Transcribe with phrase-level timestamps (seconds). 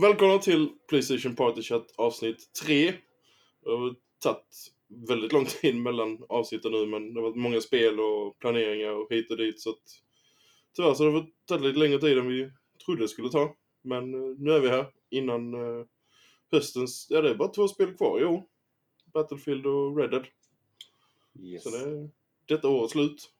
[0.00, 2.92] Välkomna till Playstation Party Chat avsnitt 3.
[3.64, 4.72] Det har tagit
[5.08, 9.06] väldigt lång tid mellan avsnitten nu men det har varit många spel och planeringar och
[9.10, 10.02] hit och dit så att
[10.76, 12.50] tyvärr så har det tagit lite längre tid än vi
[12.84, 13.54] trodde det skulle ta.
[13.82, 15.86] Men eh, nu är vi här innan eh,
[16.52, 18.44] höstens, ja det är bara två spel kvar år.
[19.12, 20.26] Battlefield och Red Dead.
[21.40, 21.62] Yes.
[21.62, 22.10] Så det är
[22.46, 23.30] detta årets slut.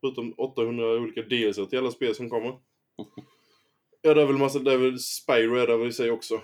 [0.00, 2.58] Förutom 800 olika DLC till alla spel som kommer.
[4.02, 6.34] Ja, det är väl massa, det är väl Spyro är det väl i sig också.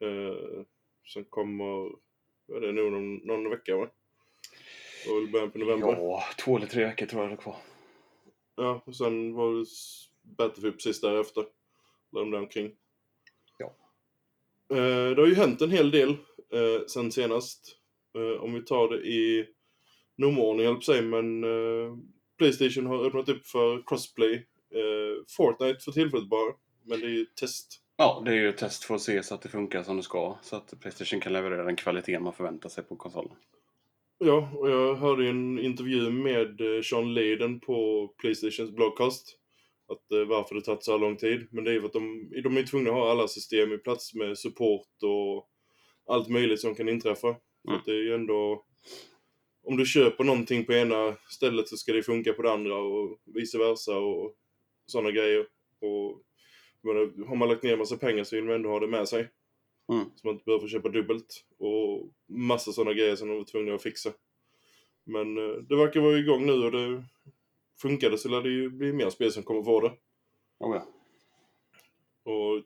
[0.00, 0.62] Eh,
[1.04, 1.86] som kommer,
[2.56, 3.88] är det nog någon, någon vecka va?
[5.04, 5.86] Det var väl början på november.
[5.88, 5.96] Ja.
[5.98, 7.56] Ja, två eller tre veckor tror jag det är kvar.
[8.84, 9.66] och sen var det
[10.36, 11.44] Battlefield precis därefter.
[12.10, 12.72] Där de där omkring.
[13.58, 13.76] Ja.
[14.76, 16.10] Eh, det har ju hänt en hel del
[16.52, 17.76] eh, sen senast.
[18.14, 19.48] Eh, om vi tar det i
[20.16, 21.96] nummerordning, höll säga, men eh,
[22.38, 24.34] Playstation har öppnat upp för crossplay.
[24.74, 26.54] Eh, Fortnite för tillfället bara,
[26.86, 27.82] men det är ju ett test.
[27.96, 30.02] Ja, det är ju ett test för att se så att det funkar som det
[30.02, 30.38] ska.
[30.42, 33.36] Så att Playstation kan leverera den kvaliteten man förväntar sig på konsolen.
[34.18, 39.38] Ja, och jag hörde ju en intervju med eh, Sean Layden på Playstations bloggcast.
[39.88, 41.48] Att eh, varför det tagit så här lång tid.
[41.50, 43.78] Men det är ju för att de, de är tvungna att ha alla system i
[43.78, 45.48] plats med support och
[46.06, 47.28] allt möjligt som kan inträffa.
[47.28, 47.78] Mm.
[47.78, 48.64] att det är ju ändå...
[49.62, 53.20] Om du köper någonting på ena stället så ska det funka på det andra och
[53.24, 54.34] vice versa och
[54.86, 55.46] sådana grejer.
[55.80, 56.22] Och
[56.86, 59.28] menar, har man lagt ner massa pengar så vill man ändå ha det med sig.
[59.92, 60.04] Mm.
[60.14, 61.44] Så man inte behöver köpa dubbelt.
[61.58, 64.12] Och massa sådana grejer som de var tvungna att fixa.
[65.04, 67.04] Men eh, det verkar vara igång nu och det
[67.80, 69.92] funkade så lär det ju bli mer spel som kommer få det.
[70.58, 70.86] Oh, ja.
[72.32, 72.62] Och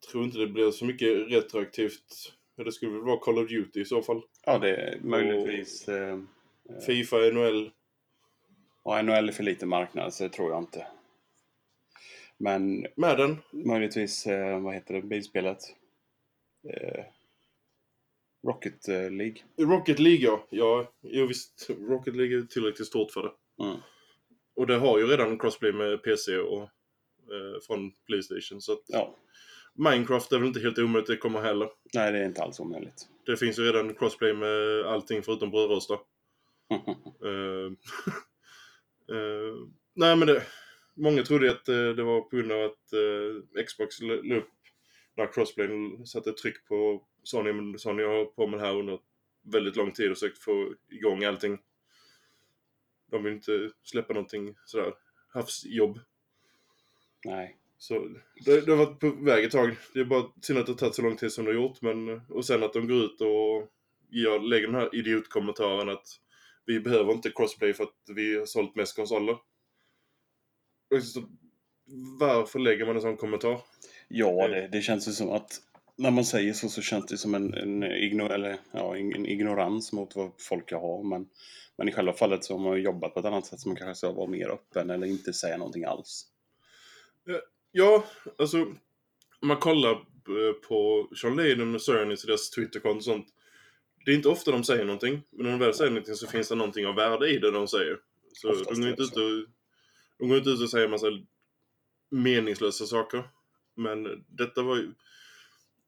[0.00, 2.32] jag tror inte det blir så mycket retroaktivt.
[2.56, 4.22] Det skulle väl vara Call of Duty i så fall.
[4.46, 5.88] ja, det är möjligtvis...
[5.88, 6.18] Eh,
[6.86, 7.70] Fifa, NHL.
[8.84, 10.86] ja, NHL är för liten marknad, så det tror jag inte.
[12.44, 13.36] Men Med den.
[13.52, 15.58] möjligtvis, eh, vad heter det, bilspelet?
[16.68, 17.04] Eh,
[18.46, 19.36] Rocket eh, League.
[19.58, 20.46] Rocket League ja.
[20.50, 21.70] Ja, jo, visst.
[21.88, 23.64] Rocket League är tillräckligt stort för det.
[23.64, 23.76] Mm.
[24.56, 28.60] Och det har ju redan crossplay med PC och eh, från Playstation.
[28.60, 29.16] Så att Ja,
[29.74, 31.68] Minecraft är väl inte helt omöjligt det kommer heller.
[31.94, 33.08] nej det är inte alls omöjligt.
[33.26, 35.98] Det finns ju redan crossplay med allting förutom brödrostar.
[37.24, 37.72] Eh,
[39.16, 39.54] eh,
[39.94, 40.42] nej men det,
[40.94, 44.50] många trodde att eh, det var på grund av att eh, Xbox la upp
[45.16, 48.98] den här crossplayen satte tryck på Sony, men Sony har på med det här under
[49.42, 51.58] väldigt lång tid och försökt få igång allting.
[53.10, 54.94] De vill inte släppa någonting sådär
[55.28, 56.00] havsjobb.
[57.24, 57.58] nej.
[57.78, 58.08] Så
[58.44, 59.76] det, det har varit på väg ett tag.
[59.94, 61.82] Det är bara synd att det har tagit så lång tid som det har gjort.
[61.82, 63.72] Men, och sen att de går ut och
[64.10, 66.06] gör, lägger den här idiotkommentaren att
[66.66, 69.36] vi behöver inte crossplay för att vi har sålt mest konsoler.
[71.00, 71.22] Så,
[72.20, 73.60] varför lägger man en sån kommentar?
[74.08, 75.60] Ja, det, det känns ju som att
[75.96, 79.92] när man säger så så känns det som en, en, igno, eller, ja, en, ignorans
[79.92, 81.02] mot vad folk har.
[81.02, 81.26] Men,
[81.76, 83.94] men i själva fallet så har man jobbat på ett annat sätt som man kanske
[83.94, 86.26] ska vara mer öppen eller inte säga någonting alls.
[87.72, 88.04] Ja,
[88.38, 88.66] alltså
[89.40, 93.26] om man kollar eh, på Sean Layden och Cernis och deras Twitterkonto och sånt.
[94.04, 95.22] Det är inte ofta de säger någonting.
[95.30, 97.68] Men när de väl säger någonting så finns det någonting av värde i det de
[97.68, 97.98] säger.
[98.32, 99.20] Så Oftast de är inte det ut så.
[99.20, 99.48] och,
[100.18, 101.06] de går inte ut och säger en massa
[102.10, 103.22] meningslösa saker.
[103.74, 104.92] Men detta var ju...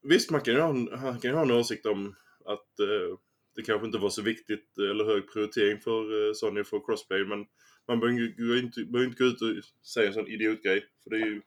[0.03, 2.15] Visst, man kan ju ha, han kan ju ha en åsikt om
[2.45, 3.19] att eh,
[3.57, 7.25] det kanske inte var så viktigt eller hög prioritering för eh, Sony för crossplay.
[7.25, 7.47] Men
[7.89, 10.87] man behöver inte, behöver inte gå ut och säga en sån idiotgrej.
[11.03, 11.43] För det är ju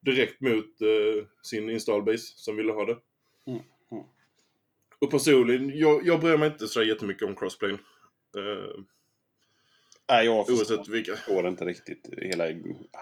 [0.00, 2.98] direkt mot eh, sin installbase som ville ha det.
[3.46, 3.60] Mm,
[3.92, 4.04] mm.
[4.98, 7.72] Och personligen, jag, jag bryr mig inte så jättemycket om crossplay.
[8.36, 8.80] Eh,
[10.10, 11.16] Nej, jag oavsett vilka.
[11.16, 12.44] förstår inte riktigt hela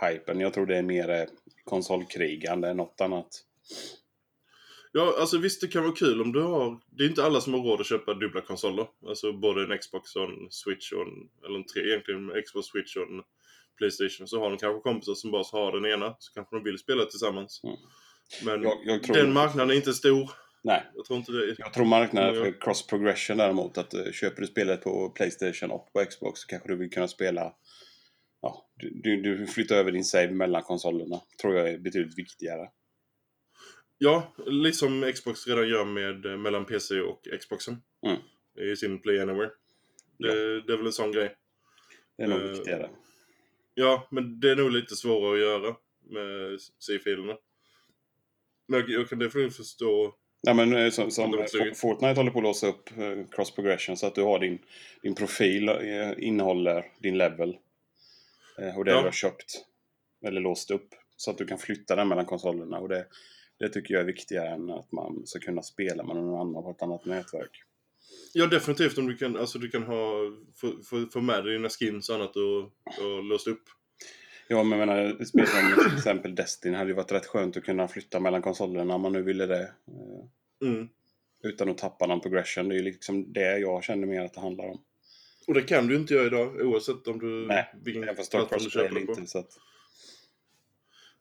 [0.03, 0.41] hypen.
[0.41, 1.25] Jag tror det är mer eh,
[1.65, 3.45] konsolkrigande än något annat.
[4.93, 6.81] Ja, alltså visst det kan vara kul om du har...
[6.91, 8.87] Det är inte alla som har råd att köpa dubbla konsoler.
[9.07, 11.29] Alltså både en Xbox och en Switch och en...
[11.47, 13.23] Eller en tre egentligen, en Xbox, Switch och en
[13.77, 14.29] Playstation.
[14.29, 16.17] Så har de kanske kompisar som bara har den ena.
[16.19, 17.61] Så kanske de vill spela tillsammans.
[17.65, 17.77] Mm.
[18.45, 20.31] Men Jag, jag den marknaden är inte stor.
[20.63, 22.45] Nej, Jag tror inte det jag tror marknaden Ja.
[22.45, 23.79] för cross progression däremot.
[23.79, 27.09] Att uh, köper du spelet på Playstation och på Xbox så kanske du vill kunna
[27.09, 27.55] spela...
[28.41, 31.21] Ja, du, du, flyttar över din save mellan konsolerna.
[31.41, 32.69] Tror jag är betydligt viktigare.
[33.99, 37.77] Ja, liksom Xbox redan gör med eh, mellan PC och Xboxen.
[38.07, 38.19] Mm.
[38.73, 39.51] I sin Play Anywhere.
[40.19, 41.37] Det, det är väl en sån grej.
[42.17, 42.91] Det är nog Eh, viktigare.
[43.75, 45.77] Ja, men det är nog lite svårare att göra
[46.11, 47.37] med C-filerna.
[48.69, 50.15] Men jag, jag kan definitivt förstå.
[50.41, 51.45] Ja, men eh, som, som eh.
[51.75, 54.59] Fortnite håller på att låsa upp eh, cross progression så att du har din,
[55.03, 57.57] din profil eh, innehåller din level.
[58.77, 58.99] Och det Ja.
[58.99, 59.65] du har köpt.
[60.27, 62.79] Eller låst upp Så att du kan flytta den mellan konsolerna.
[62.79, 63.07] Och det,
[63.59, 66.71] det tycker jag är viktigare än att man ska kunna spela med någon annan på
[66.71, 67.63] ett annat nätverk.
[68.33, 70.13] Ja, definitivt om du kan, alltså du kan ha,
[70.57, 72.61] få, få, få med dig dina skins och annat och,
[73.05, 73.65] och låsa upp.
[74.49, 77.65] Ja, men jag menar, spel som till exempel Destiny hade ju varit rätt skönt att
[77.65, 79.63] kunna flytta mellan konsolerna om man nu ville det.
[79.63, 80.89] eh, Mm.
[81.43, 82.69] Utan att tappa någon progression.
[82.69, 84.81] Det är ju liksom det jag känner mer att det handlar om.
[85.47, 87.27] Och det kan du inte göra idag oavsett om du...
[87.47, 89.13] Nej, vilken plattform du köper Crossplay på.
[89.13, 89.27] inte.
[89.27, 89.51] Så att,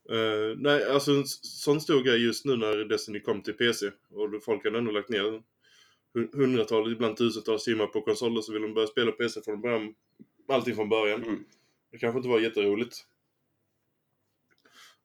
[0.10, 4.44] Eh, nej, alltså en sån stor grej just nu när Destiny kom till PC och
[4.44, 5.42] folk hade ändå lagt ner
[6.14, 9.94] hu- hundratals, ibland tusentals timmar på konsoler så vill de börja spela PC från början.
[10.48, 11.24] Allting från början.
[11.24, 11.44] Mm.
[11.92, 13.06] Det kanske inte var jätteroligt.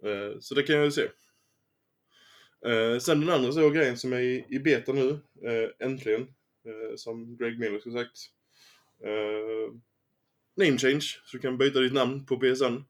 [0.04, 1.08] Eh, så det kan jag ju se.
[2.66, 5.10] Eh, sen den andra stora grejen som är i, i beta nu,
[5.42, 6.26] eh, äntligen,
[6.96, 8.30] som Greg Miller skulle sagt.
[10.56, 12.84] Name change, så du kan byta ditt namn på PSN.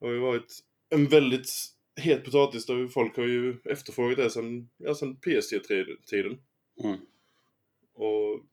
[0.00, 0.58] Det har ju varit
[0.88, 1.50] en väldigt
[1.96, 6.38] het potatis där folk har ju efterfrågat det sen, ja, sen PS3-tiden.
[6.82, 6.98] mm.
[7.94, 8.44] Och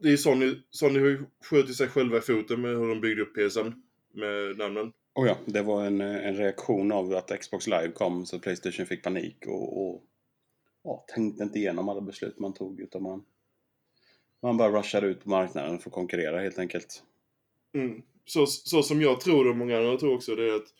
[0.00, 3.22] det är Sony, Sony har ju skjutit sig själva i foten med hur de byggde
[3.22, 3.72] upp PSN
[4.12, 4.92] med namnen.
[5.18, 8.86] Och ja, det var en, eh, en reaktion av att Xbox Live kom så Playstation
[8.86, 10.02] fick panik och, och
[10.84, 13.24] ja, tänkte inte igenom alla beslut man tog utan man,
[14.42, 17.02] man bara rushade ut på marknaden för att konkurrera helt enkelt.
[17.74, 18.02] Mm.
[18.24, 20.74] Så, så som jag tror och många andra tror också, det är att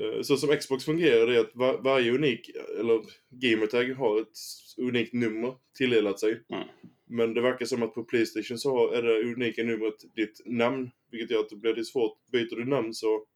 [0.00, 2.50] eh, så som Xbox fungerar, det är att var, varje unik,
[2.80, 3.00] eller
[3.30, 4.38] gamertag har ett
[4.78, 6.42] unikt nummer tilldelat sig.
[6.48, 6.68] Mm.
[7.06, 10.90] Men det verkar som att på Playstation så är det unika numret ditt namn.
[11.10, 12.18] Vilket gör att det blir lite svårt.
[12.32, 13.26] Byter du namn så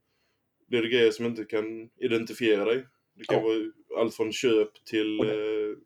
[0.66, 2.86] blir det grejer som inte kan identifiera dig.
[3.14, 3.42] Det kan Ja.
[3.42, 5.76] vara allt från köp till Och eh,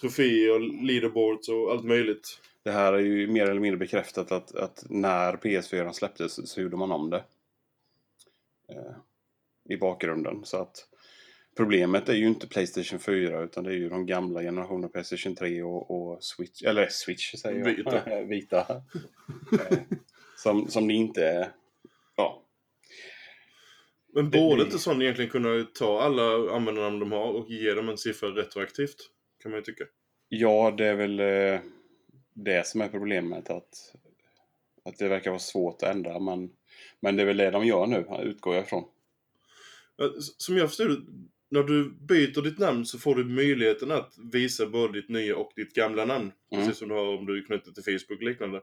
[0.00, 2.40] troféer, leaderboards och allt möjligt.
[2.62, 6.76] Det här är ju mer eller mindre bekräftat att, att när PS4 släpptes så gjorde
[6.76, 7.24] man om det.
[8.68, 8.92] Eh,
[9.68, 10.44] I bakgrunden.
[10.44, 10.86] Så att
[11.56, 15.62] problemet är ju inte Playstation 4 utan det är ju de gamla generationerna Playstation 3
[15.62, 16.62] och, och Switch.
[16.62, 17.76] Eller Switch säger jag.
[17.76, 18.22] Vita.
[18.24, 18.82] Vita.
[19.52, 19.78] Eh,
[20.36, 21.48] som, som det inte är.
[24.14, 27.88] Men borde det- inte Sony egentligen kunna ta alla användarnamn de har och ge dem
[27.88, 28.96] en siffra retroaktivt?
[29.42, 29.84] Kan man ju tycka.
[30.28, 31.60] ja, det är väl eh,
[32.34, 33.50] det som är problemet.
[33.50, 33.94] Att,
[34.84, 36.18] att det verkar vara svårt att ändra.
[36.18, 36.50] Men,
[37.00, 38.84] men det är väl det de gör nu, utgår jag ifrån.
[40.20, 45.00] Som jag förstod när du byter ditt namn så får du möjligheten att visa både
[45.00, 46.32] ditt nya och ditt gamla namn.
[46.52, 46.64] Mm.
[46.66, 48.60] Precis som du har om du är knuten till Facebook och liknande.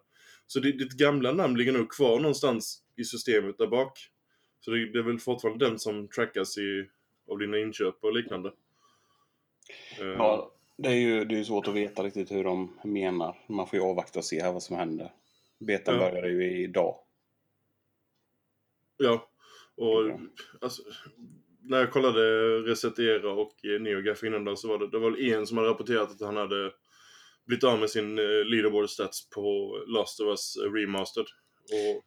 [0.47, 3.99] Så ditt, ditt gamla namn ligger nog kvar någonstans i systemet där bak.
[4.59, 6.89] Så det, det är väl fortfarande den som trackas i,
[7.31, 8.51] av dina inköp och liknande.
[9.99, 13.37] Eh, Ja, det är ju det är svårt att veta riktigt hur de menar.
[13.49, 15.11] Man får ju avvakta och se här vad som händer.
[15.59, 15.99] Betan Ja.
[16.11, 16.95] börjar ju idag.
[18.97, 19.29] Ja,
[19.75, 20.19] och Ja.
[20.61, 20.83] alltså,
[21.61, 22.21] när jag kollade
[22.59, 26.11] Reset Era och NeoGaf innan där så var det, det var en som hade rapporterat
[26.11, 26.71] att han hade
[27.45, 31.27] blivit av med sin eh, leaderboard stats på Last of Us Remastered.
[31.63, 32.05] Och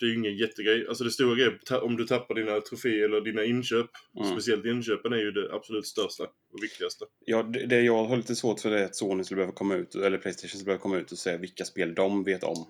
[0.00, 0.86] det är ju ingen jättegrej.
[0.88, 4.30] Alltså det stora grejen, om du tappar dina troféer eller dina inköp, Mm.
[4.32, 7.04] speciellt inköpen är ju det absolut största och viktigaste.
[7.24, 9.74] Ja, det, det jag har lite svårt för det är att Sony skulle behöva komma
[9.74, 12.66] ut, eller Playstation skulle behöva komma ut och säga vilka spel de vet om.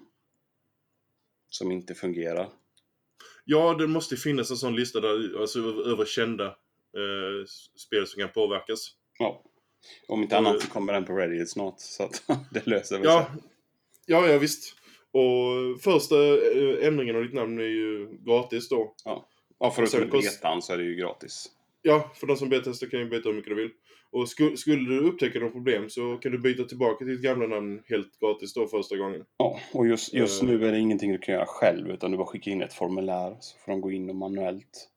[1.48, 2.48] Som inte fungerar.
[3.44, 8.32] Ja, det måste finnas en sån lista där, alltså över kända eh, spel som kan
[8.32, 8.90] påverkas.
[9.18, 9.42] Ja.
[10.08, 11.74] Om inte annat så kommer den på Reddit snart.
[11.80, 13.42] Så att det löser väl Ja, sig.
[14.06, 14.76] ja, ja visst.
[15.12, 18.94] Och första eh, ändringen av ditt namn är ju gratis då.
[19.04, 19.26] Ja,
[19.76, 21.46] sen förutom kost- betan så är det ju gratis.
[21.82, 23.70] Ja, för de som betar kan ju byta hur mycket du vill.
[24.12, 27.46] Och sku- skulle du upptäcka något problem så kan du byta tillbaka till ditt gamla
[27.46, 29.24] namn helt gratis då första gången.
[29.36, 30.48] Ja, och just, just Eh.
[30.48, 33.36] nu är det ingenting du kan göra själv utan du bara skickar in ett formulär
[33.40, 34.88] så får de gå in och manuellt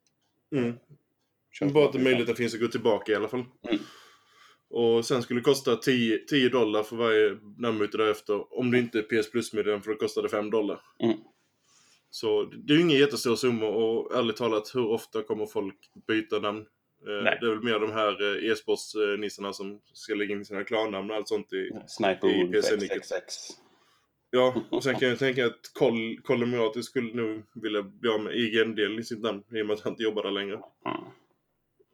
[0.54, 0.74] Mm.
[1.72, 2.04] Bara att betan.
[2.04, 3.44] möjligheten finns att gå tillbaka i alla fall.
[3.68, 3.80] Mm.
[4.74, 8.58] Och sen skulle det kosta 10, 10 dollar för varje namnbyte därefter.
[8.58, 10.80] Om du inte är PS Plus-medlem för då kostar det 5 dollar.
[11.00, 11.16] Mm.
[12.10, 15.76] Så det är ju ingen jättestor summa och ärligt talat, hur ofta kommer folk
[16.06, 16.58] byta namn?
[17.06, 17.38] Eh, Nej.
[17.40, 21.16] Det är väl mer de här eh, e-sportsnissarna som ska lägga in sina klannamn och
[21.16, 21.70] allt sånt i.
[21.86, 23.08] Sniper i PC-nicket.
[24.30, 28.20] Ja, och sen kan jag tänka att Col- Colin Murati skulle nog vilja bli av
[28.20, 30.54] med IGN-delen i sitt namn i och med att han inte jobbar där längre.
[30.54, 31.00] Mm.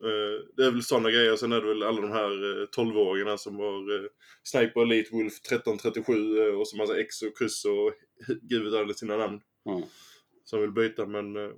[0.04, 1.36] Eh, Det är väl sådana grejer.
[1.36, 4.08] Sen är det väl alla de här eh, 12-åringarna som har eh,
[4.42, 7.92] Sniper Elite Wolf 1337 eh, och så massa X och kryss och
[8.42, 9.40] gud vet alla sina namn.
[9.68, 9.82] Mm.
[10.44, 11.50] Som vill byta men eh,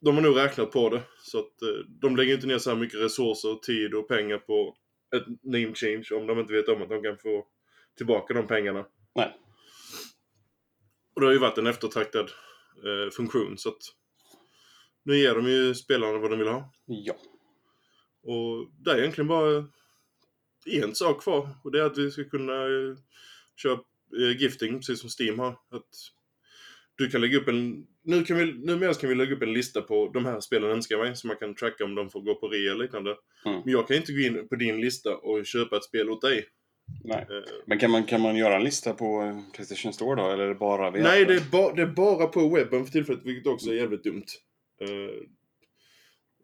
[0.00, 1.02] de har nog räknat på det.
[1.22, 4.76] Så att eh, de lägger inte ner så här mycket resurser, tid och pengar på
[5.16, 7.46] ett name change om de inte vet om att de kan få
[7.96, 8.86] tillbaka de pengarna.
[9.14, 9.36] Nej.
[11.14, 12.30] Och det har ju varit en eftertraktad
[12.84, 13.82] eh, funktion så att
[15.04, 16.72] nu ger de ju spelarna vad de vill ha.
[16.86, 17.14] Ja.
[18.28, 19.64] Och det är egentligen bara
[20.66, 21.48] en sak kvar.
[21.64, 22.96] Och det är att vi ska kunna eh,
[23.56, 23.80] köra
[24.20, 25.50] eh, gifting, precis som Steam har.
[25.50, 25.88] Att
[26.96, 27.86] du kan lägga upp en...
[28.02, 30.98] Nu kan vi, numera kan vi lägga upp en lista på de här spelen önskar
[30.98, 33.16] mig, så man kan tracka om de får gå på rea eller liknande.
[33.46, 33.60] Mm.
[33.64, 36.46] Men jag kan inte gå in på din lista och köpa ett spel åt dig.
[37.04, 37.26] Nej.
[37.30, 40.30] Eh, Men kan man, kan man göra en lista på Playstation Store då?
[40.30, 42.92] Eller är det bara via Nej, det är, ba, det är bara på webben för
[42.92, 44.26] tillfället, vilket också är jävligt dumt.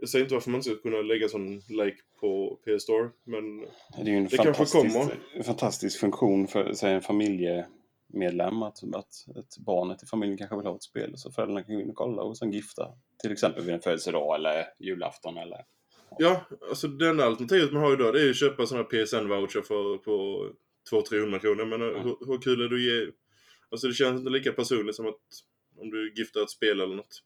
[0.05, 3.61] Jag säger inte varför man inte ska kunna lägga sån like på PS Store, men
[3.61, 3.67] Det
[4.01, 5.17] är ju en Det kanske fantastisk, kommer.
[5.35, 8.63] en fantastisk funktion för säg, en familjemedlem.
[8.63, 11.13] Att, att ett barnet i familjen kanske vill ha ett spel.
[11.17, 12.89] Så föräldrarna kan gå in och kolla och sen gifta.
[13.23, 15.37] Till exempel vid en födelsedag eller julafton.
[15.37, 15.65] Eller...
[16.19, 19.63] ja, alltså det enda alternativet man har idag det är ju att köpa här PSN-voucher
[19.63, 20.47] för, på
[20.91, 21.65] 200-300 kronor.
[21.65, 22.03] Men Mm.
[22.03, 23.13] hur, hur kul är det att ge?
[23.71, 25.21] Alltså det känns inte lika personligt som att
[25.79, 27.23] om du giftar ett spel eller något.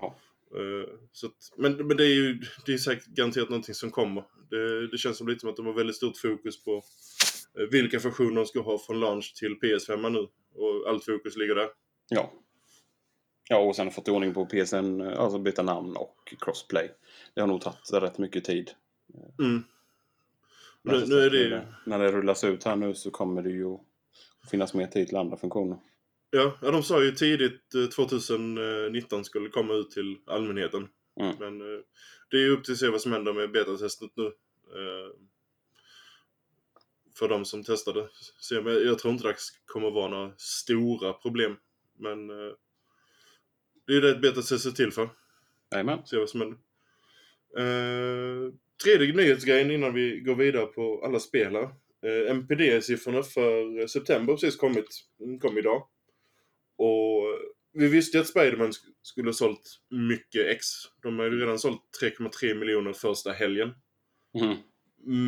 [0.00, 0.14] Ja.
[0.54, 4.24] Eh, så att, men, men det är ju det är säkert garanterat någonting som kommer.
[4.50, 6.82] Det, det känns som lite som att de har väldigt stort fokus på
[7.58, 10.18] eh, vilka funktioner de ska ha från launch till PS5 nu.
[10.54, 11.68] Och allt fokus ligger där.
[12.08, 12.32] Ja.
[13.48, 16.90] Ja, och sen fått ordning på PSN, alltså byta namn och crossplay.
[17.34, 18.70] Det har nog tagit rätt mycket tid.
[19.38, 19.62] Mm.
[20.82, 21.60] Nu, nu är det ju...
[21.86, 23.78] När det rullas ut här nu så kommer det ju
[24.50, 25.78] finnas mer tid till andra funktioner.
[26.30, 30.88] Ja, ja, de sa ju tidigt eh, 2019 skulle komma ut till allmänheten.
[31.20, 31.36] Mm.
[31.38, 31.80] Men eh,
[32.30, 34.26] det är ju upp till att se vad som händer med betatestet nu.
[34.26, 35.12] Eh,
[37.18, 38.08] För de som testade.
[38.38, 41.56] Så jag tror inte det kommer vara några stora problem.
[41.98, 42.52] Men eh,
[43.86, 45.08] det är ju det ett betatest är till för.
[45.72, 46.06] Jajamän.
[46.06, 46.58] Se vad som händer.
[47.58, 48.52] Eh,
[48.84, 51.70] tredje nyhetsgrejen innan vi går vidare på alla spel här.
[52.02, 54.88] Eh, MPD-siffrorna för september har precis kommit.
[55.20, 55.88] Mm, kom idag.
[56.84, 57.38] Och
[57.72, 60.66] vi visste ju att Spiderman sk- skulle ha sålt mycket ex.
[61.02, 63.70] De har ju redan sålt 3,3 miljoner första helgen.
[64.40, 64.56] Mm.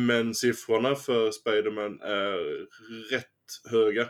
[0.07, 2.37] Men siffrorna för Spiderman är
[3.11, 3.25] rätt
[3.71, 4.09] höga.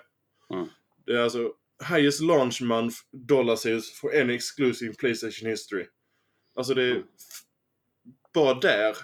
[0.53, 0.67] Mm.
[1.05, 1.53] Det är alltså
[1.89, 5.85] highest launch month dollar sales for any exclusive Playstation history.
[6.55, 6.91] Alltså det är...
[6.91, 7.03] Mm.
[8.33, 8.95] Bara där.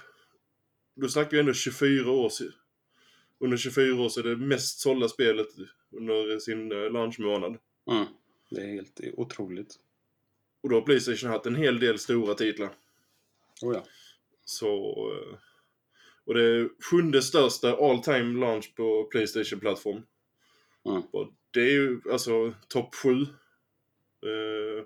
[0.95, 2.43] Du snackar ju ändå 24 år se-
[3.39, 5.47] Under 24 år så är det mest sålda spelet
[5.91, 7.57] under sin eh, launchmånad.
[7.91, 8.05] Mm.
[8.49, 9.75] Det är helt otroligt.
[10.63, 12.69] Och då har Playstation haft en hel del stora titlar.
[13.61, 13.83] Oh ja.
[14.45, 14.67] Så...
[15.13, 15.37] eh,
[16.25, 20.01] Och det är sjunde största all time launch på Playstation-plattform.
[20.85, 21.01] Mm.
[21.11, 23.21] Och det är ju alltså topp sju.
[23.21, 24.83] Eh,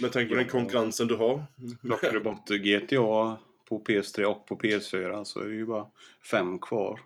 [0.00, 0.50] med tanke på den Ja.
[0.50, 1.44] konkurrensen du har.
[1.82, 3.36] Plockar du bort GTA
[3.68, 5.86] på PS3 och på PS4 så är det ju bara
[6.30, 7.00] fem kvar.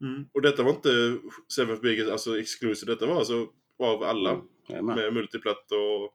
[0.00, 0.28] Mm.
[0.32, 1.18] Och detta var inte
[1.48, 2.92] Seventh Biggest, alltså exclusive.
[2.92, 4.30] Detta var alltså av alla.
[4.30, 4.48] Mm.
[4.68, 4.96] Jajamän.
[4.96, 6.14] Med multiplatt och...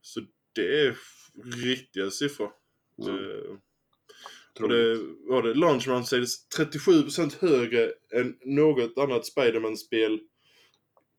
[0.00, 0.20] Så
[0.54, 0.96] det är
[1.64, 2.52] riktiga siffror.
[3.02, 3.14] Mm.
[3.14, 3.56] Eh,
[4.60, 5.54] Och det var det.
[5.54, 10.20] Launch Run säljs 37% högre än något annat Spiderman-spel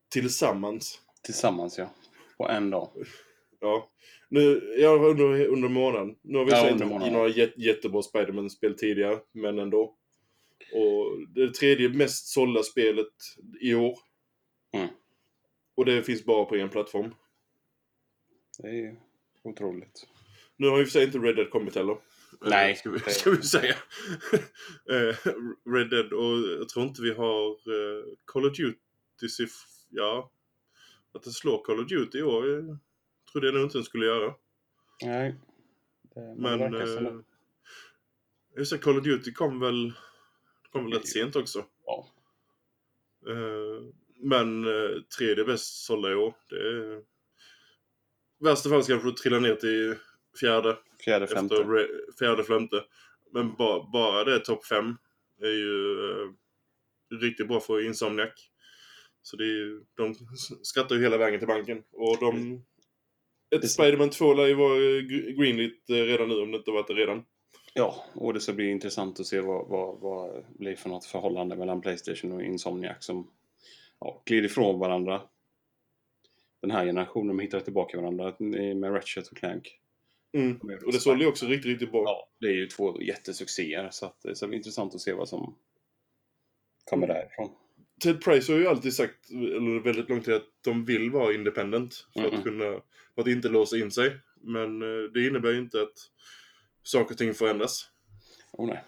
[0.08, 1.00] tillsammans.
[1.22, 1.94] Tillsammans ja.
[2.36, 2.90] På en dag.
[3.60, 3.90] Ja.
[4.28, 6.16] Nu, ja, under, under månaden.
[6.22, 6.78] Nu har vi Ja, sett
[7.12, 9.96] några jät, jättebra Spiderman-spel tidigare, men ändå.
[10.72, 13.12] Och det är det tredje mest sålda spelet
[13.60, 13.98] i år.
[14.72, 14.88] Mm.
[15.74, 17.14] Och det finns bara på en plattform.
[18.58, 18.96] Det är
[19.42, 20.06] otroligt.
[20.56, 21.98] Nu har ju för sig inte Red Dead kommit heller.
[22.40, 22.70] Nej.
[22.70, 23.74] Eh, Ska vi, ska vi säga.
[24.90, 25.16] Eh,
[25.72, 28.78] Red Dead och jag tror inte vi har eh, Call of Duty
[29.90, 30.30] Ja.
[31.12, 32.76] Att det slår Call of Duty i år eh,
[33.32, 34.34] trodde jag nog inte den skulle göra.
[35.02, 35.34] Nej.
[36.14, 36.74] Det, Men...
[36.74, 37.20] Eh,
[38.56, 39.92] just det, Call of Duty kom väl...
[40.72, 41.64] Kom väl rätt sent också.
[41.86, 42.08] Ja.
[44.24, 46.34] Men eh, tredje bäst sålda i år.
[46.50, 47.02] Det är...
[48.40, 49.94] Värsta fall kanske du trillar ner till
[50.40, 50.76] fjärde.
[51.04, 51.54] Fjärde, femte.
[51.54, 51.88] Efter
[52.18, 52.84] fjärde, femte.
[53.32, 54.96] Men ba, bara det topp fem
[55.42, 56.28] är ju eh,
[57.20, 58.50] riktigt bra för Insomniac.
[59.22, 60.14] Så det är ju, de
[60.62, 61.82] skrattar ju hela vägen till banken.
[61.92, 62.54] Och de...
[63.54, 66.56] Ett Det- Spiderman 2 lär ju vara eh, gr- greenlit eh, redan nu om det
[66.58, 67.24] inte varit det redan.
[67.74, 71.56] Ja, och det ska bli intressant att se vad, vad, vad blir för något förhållande
[71.56, 73.30] mellan Playstation och Insomniac som
[74.00, 75.22] ja, glider ifrån varandra.
[76.60, 78.34] Den här generationen hittar tillbaka varandra
[78.74, 79.80] med Ratchet och Clank.
[80.32, 80.60] Mm.
[80.86, 82.02] Och det sålde ju också riktigt, riktigt bra.
[82.06, 85.28] Ja, det är ju två jättesuccéer så att det ska bli intressant att se vad
[85.28, 85.54] som
[86.84, 87.16] kommer Mm.
[87.16, 87.50] därifrån.
[88.02, 92.06] Ted Price har ju alltid sagt, eller väldigt lång tid, att de vill vara independent.
[92.12, 92.34] För Mhm.
[92.34, 92.64] att kunna,
[93.14, 94.16] för att inte låsa in sig.
[94.40, 96.10] Men eh, det innebär ju inte att
[96.82, 97.90] saker och ting förändras.
[98.52, 98.84] Oh, nej.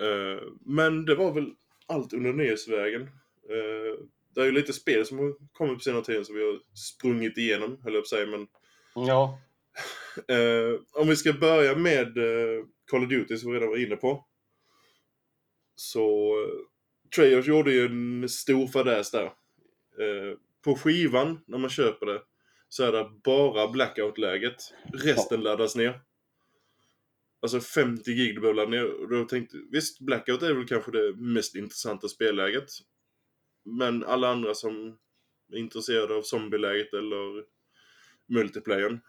[0.00, 1.54] Eh, Men det var väl
[1.90, 3.02] allt under nyhetsvägen.
[3.02, 4.04] Eh,
[4.34, 7.38] Det är ju lite spel som har kommit på senare tiden som vi har sprungit
[7.38, 8.26] igenom, höll jag på att säga.
[8.26, 8.46] Men
[8.94, 9.38] Ja,
[10.28, 13.96] Eh, om vi ska börja med eh, Call of Duty som vi redan var inne
[13.96, 14.24] på.
[15.76, 16.58] Så eh,
[17.16, 19.24] Treyarch gjorde ju en stor fadäs där.
[19.24, 22.22] Eh, på skivan, när man köper det,
[22.68, 24.54] så är det bara blackout-läget.
[24.92, 26.00] Resten laddas ner.
[27.42, 29.00] Alltså 50 gig du behöver ladda ner.
[29.00, 32.70] Och då tänkte visst, blackout är väl kanske det mest intressanta spelläget.
[33.64, 34.98] Men alla andra som
[35.52, 37.44] är intresserade av zombieläget eller
[38.26, 39.00] multiplayern.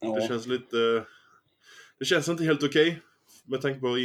[0.00, 0.14] Ja.
[0.14, 1.04] Det känns lite...
[1.98, 3.02] Det känns inte helt okej.
[3.44, 3.96] med tanke på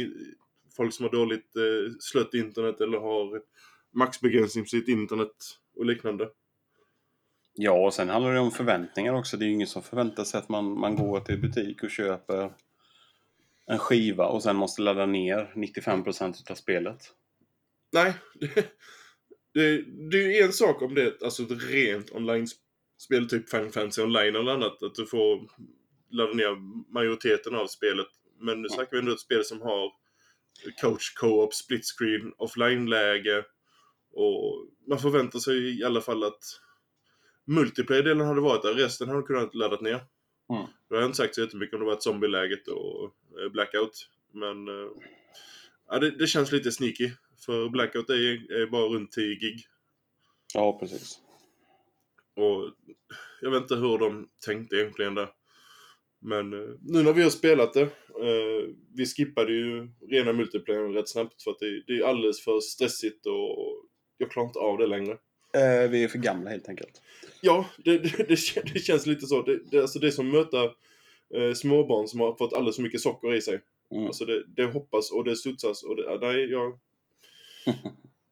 [0.76, 3.42] folk som har dåligt eh, slött internet eller har
[3.92, 5.36] maxbegränsning på sitt internet
[5.76, 6.28] och liknande.
[7.54, 9.36] Ja, och sen handlar det om förväntningar också.
[9.36, 12.52] Det är ju ingen som förväntar sig att man, man går till butik och köper
[13.66, 17.12] en skiva och sen måste ladda ner 95% av spelet.
[17.92, 18.54] Nej, det,
[19.54, 23.50] det, det är ju en sak om det är ett- alltså ett rent online-spel, typ
[23.50, 25.48] Final Fantasy online eller annat, att du får
[26.10, 26.56] ladda ner
[26.94, 28.06] majoriteten av spelet.
[28.40, 29.92] Men nu snackar vi ändå ett spel som har
[30.80, 33.44] coach co-op, split screen, offline-läge
[34.12, 36.42] och man förväntar sig i alla fall att
[37.46, 40.00] multiplayer-delen hade varit där, resten hade kunnat laddat ner.
[40.50, 40.66] Mm.
[40.88, 43.04] Då har inte sagt så jättemycket om det varit zombie-läget och
[43.40, 44.08] eh, blackout.
[44.32, 44.90] Men eh,
[45.88, 47.10] ja, det, det känns lite sneaky.
[47.46, 49.66] För blackout är, är bara runt 10 gig.
[50.54, 51.18] Ja, precis.
[52.36, 52.72] Och
[53.40, 55.28] jag vet inte hur de tänkte egentligen där.
[56.20, 57.82] Men eh, nu när vi har spelat det.
[57.82, 62.60] Eh, vi skippade ju rena multiplayer rätt snabbt för att det, det är alldeles för
[62.60, 63.84] stressigt och
[64.18, 65.12] jag klarar inte av det längre.
[65.54, 67.02] Eh, vi är för gamla helt enkelt.
[67.40, 69.42] Ja, det, det, det, kän- det känns lite så.
[69.42, 70.64] Det, det, alltså det är som att möta
[71.34, 73.60] eh, småbarn som har fått alldeles för mycket socker i sig.
[73.90, 74.06] Mm.
[74.06, 76.78] Alltså det, det hoppas och det studsas och det, nej, jag...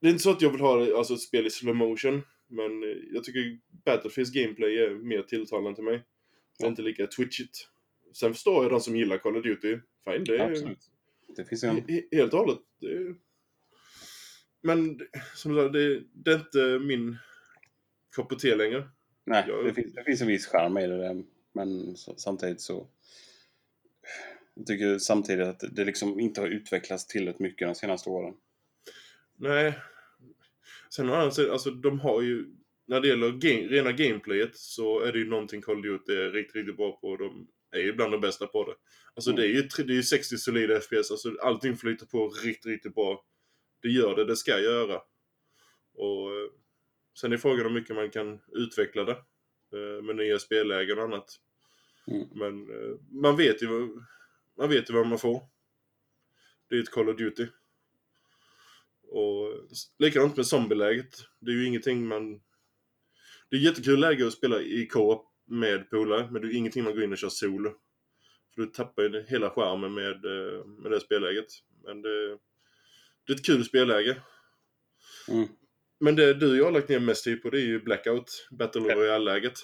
[0.01, 2.23] Det är inte så att jag vill ha alltså, ett spel i slow motion.
[2.49, 2.83] Men
[3.13, 6.03] jag tycker Battlefields gameplay är mer tilltalande till mig.
[6.59, 6.71] Det är Ja.
[6.71, 7.69] inte lika twitchigt.
[8.15, 9.79] Sen förstår jag de som gillar Call of Duty.
[10.05, 10.79] Fine, det är Absolut.
[11.37, 11.77] Det finns en...
[11.77, 12.59] he- he- helt och hållet.
[12.83, 13.15] Är...
[14.63, 15.01] Men
[15.35, 17.17] som sagt, det, det är inte min
[18.15, 18.89] kopp te längre.
[19.27, 21.25] Nej, Jag- det, finns, det finns en viss charm i det där.
[21.53, 22.87] Men så, samtidigt så...
[24.55, 28.35] Jag tycker samtidigt att det liksom inte har utvecklats tillräckligt mycket de senaste åren.
[29.37, 29.79] Nej.
[30.91, 32.47] Sen å andra sidan, alltså de har ju...
[32.87, 36.31] När det gäller game, rena gameplayet så är det ju någonting Call of Duty är
[36.31, 37.17] riktigt, riktigt bra på.
[37.17, 38.75] De är ju bland de bästa på det.
[39.15, 39.41] Alltså Mm.
[39.43, 42.95] det är ju det är ju 60 solida FPS, alltså allting flyter på riktigt, riktigt
[42.95, 43.25] bra.
[43.83, 45.01] Det gör det, det ska göra.
[45.95, 46.51] Och eh,
[47.15, 49.17] sen är frågan hur mycket man kan utveckla det.
[49.79, 51.41] eh, Med nya spellägen och annat.
[52.07, 52.29] Mm.
[52.35, 54.05] Men eh, man vet ju vad-
[54.59, 55.43] man vet ju vad man får.
[56.69, 57.47] Det är ett Call of Duty.
[59.03, 59.61] Och
[59.99, 61.15] likadant med zombieläget.
[61.41, 62.41] Det är ju ingenting man...
[63.51, 66.95] Det är jättekul läge att spela i co-op med polare, men det är ingenting man
[66.95, 67.71] går in och kör solo.
[68.55, 71.47] För du tappar ju hela skärmen med, eh, med det spelläget.
[71.85, 72.29] Men det,
[73.27, 74.23] det är ett kul spelläge.
[75.29, 75.49] Mm.
[76.05, 78.49] Men det du och jag har lagt ner mest tid på det är ju Blackout,
[78.51, 78.95] Battle.
[78.95, 79.55] Royale-läget.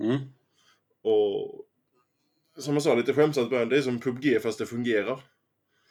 [0.00, 0.18] Mm.
[1.02, 1.66] Och
[2.58, 5.20] som jag sa lite skämtsamt början, det är som PubG fast det fungerar.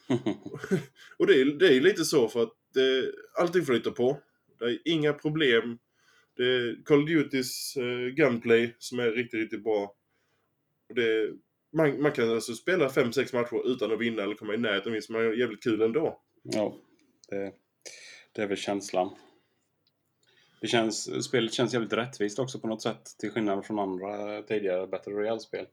[1.18, 4.18] Och det är, det är lite så för att det, allting flyter på.
[4.60, 5.80] Det är inga problem.
[6.36, 9.96] Det är Call of Dutys eh, gunplay som är riktigt, riktigt bra.
[10.90, 11.34] Och det,
[11.74, 14.94] man, man kan alltså spela 5-6 matcher utan att vinna eller komma i närheten av
[14.94, 16.22] vinst, men man har jävligt kul ändå.
[16.44, 16.78] ja,
[17.30, 17.54] det,
[18.32, 19.16] det är väl känslan.
[20.62, 24.88] Det känns, spelet känns jävligt rättvist också på något sätt, till skillnad från andra tidigare
[24.88, 25.66] Battle Royale-spel.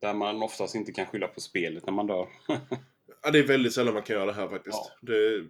[0.00, 2.28] Där man oftast inte kan skylla på spelet när man dör.
[3.24, 4.76] Ja, det är väldigt sällan man kan göra det här faktiskt.
[4.76, 4.90] Ja.
[5.12, 5.44] Det,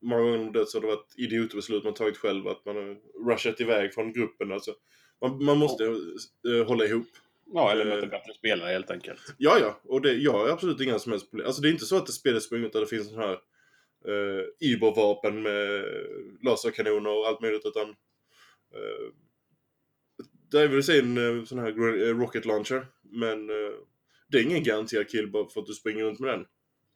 [0.00, 2.96] många gånger om det så har det varit idiotbeslut man tagit själv, att man har
[3.30, 4.52] rushat iväg från gruppen.
[4.52, 4.74] Alltså,
[5.20, 7.06] man, man måste eh, hålla ihop.
[7.52, 7.94] ja, eller Eh.
[7.94, 9.34] möta bättre spelare helt enkelt.
[9.38, 9.80] Ja, ja.
[9.84, 11.46] Och det, jag har absolut inga som helst problem.
[11.46, 13.38] Alltså det är inte så att det spelet sprunget där det finns sån här
[14.08, 15.84] uh, Iber-vapen med
[16.42, 19.12] laserkanoner och allt möjligt, utan uh,
[20.50, 21.68] det är väl en eh, sån här
[22.08, 23.72] eh, rocket launcher, men eh,
[24.28, 26.46] det är ingen garanterad kill bara för att du springer runt med den.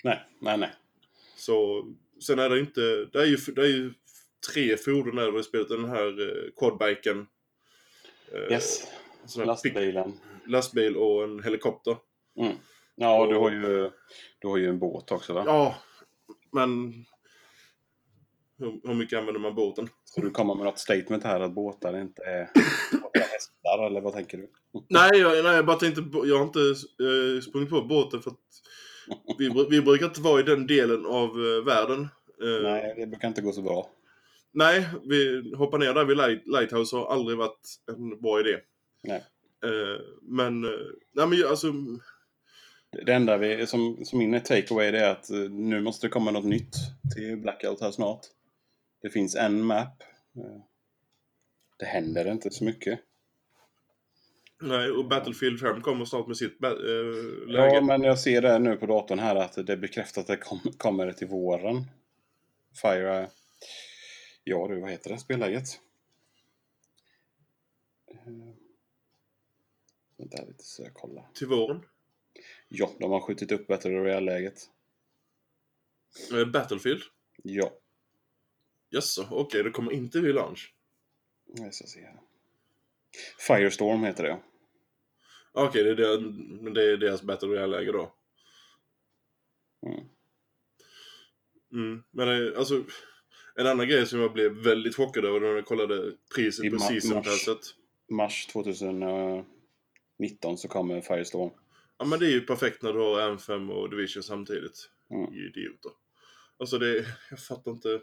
[0.04, 0.72] Nej, nej, nej.
[1.36, 1.84] Så
[2.26, 2.80] sen är det inte,
[3.12, 3.92] det är ju, det är ju
[4.52, 5.68] tre fordon där i spelet.
[5.68, 7.26] Den här uh, quadbiken.
[8.32, 8.86] eh, Yes,
[9.36, 10.12] lastbilen.
[10.46, 11.96] lastbil och en helikopter.
[12.38, 12.56] Mm.
[12.94, 13.90] Ja, Och- du har, ju,
[14.38, 15.42] du har ju en båt också va?
[15.46, 15.76] Ja,
[16.56, 16.92] men
[18.58, 19.88] hur, hur mycket använder man båten?
[20.04, 22.50] Så du kommer med något statement här att båtar inte är
[23.20, 24.50] hästar, eller vad tänker du?
[24.88, 28.36] Nej, jag, nej, jag bara tänkte, jag har inte uh, sprungit på båten för att
[29.38, 32.00] vi, vi brukar inte vara i den delen av eh, världen.
[32.42, 33.90] Eh, Nej, det brukar inte gå så bra.
[34.52, 37.60] nej, vi hoppar ner där vid light, Lighthouse har aldrig varit
[37.92, 38.58] en bra idé.
[39.04, 39.24] Nej.
[39.64, 40.70] Eh, men, eh,
[41.14, 41.72] nej men alltså,
[43.04, 46.44] Det enda vi, som, som min takeaway är att eh, nu måste det komma något
[46.44, 46.76] nytt
[47.14, 48.20] till Blackout här snart.
[49.02, 50.02] Det finns en map.
[50.36, 50.60] Eh,
[51.78, 53.00] Det händer inte så mycket.
[54.62, 56.70] nej, och Battlefield 5 kommer snart med sitt eh,
[57.46, 57.74] läge.
[57.74, 60.36] Ja, men jag ser det nu på datorn här att det är bekräftat att det
[60.36, 61.84] kom, kommer till våren.
[62.82, 63.30] Fire...
[64.44, 65.64] Ja du, vad heter det spelläget?
[70.18, 71.26] Vänta lite så jag kollar.
[71.34, 71.82] Till våren.
[72.68, 74.70] Ja, de har skjutit upp Battle Royale-läget.
[76.32, 77.02] Eh, Battlefield.
[77.42, 77.72] Ja,
[78.90, 80.74] Jaså, okej, det kommer inte vid launch.
[81.46, 82.20] jag ska se här.
[83.46, 84.38] Firestorm heter det.
[85.52, 85.94] Okej, det, är
[86.74, 88.12] det, är deras Battle Royale-läge då.
[89.86, 90.04] Mm.
[91.72, 92.02] Mm.
[92.10, 92.84] Men eh, alltså,
[93.54, 96.76] en annan grej som jag blev väldigt chockad över när jag kollade priset I på
[96.76, 97.26] ma- season mars.
[97.26, 97.74] passet.
[98.08, 99.44] Mars 2019
[100.58, 101.50] så kommer Firestorm.
[101.98, 104.90] Ja men det är ju perfekt när du har M5 och Division samtidigt.
[105.10, 105.34] Mm.
[105.34, 105.92] Idioter.
[106.58, 108.00] Alltså det, jag fattar inte.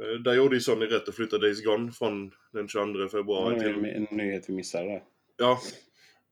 [0.00, 3.54] Eh, Där gjorde ju Sony rätt att flytta Days Gone från den 22 Det februari
[3.56, 3.84] är till...
[3.84, 5.02] en nyhet vi missade.
[5.36, 5.60] Ja.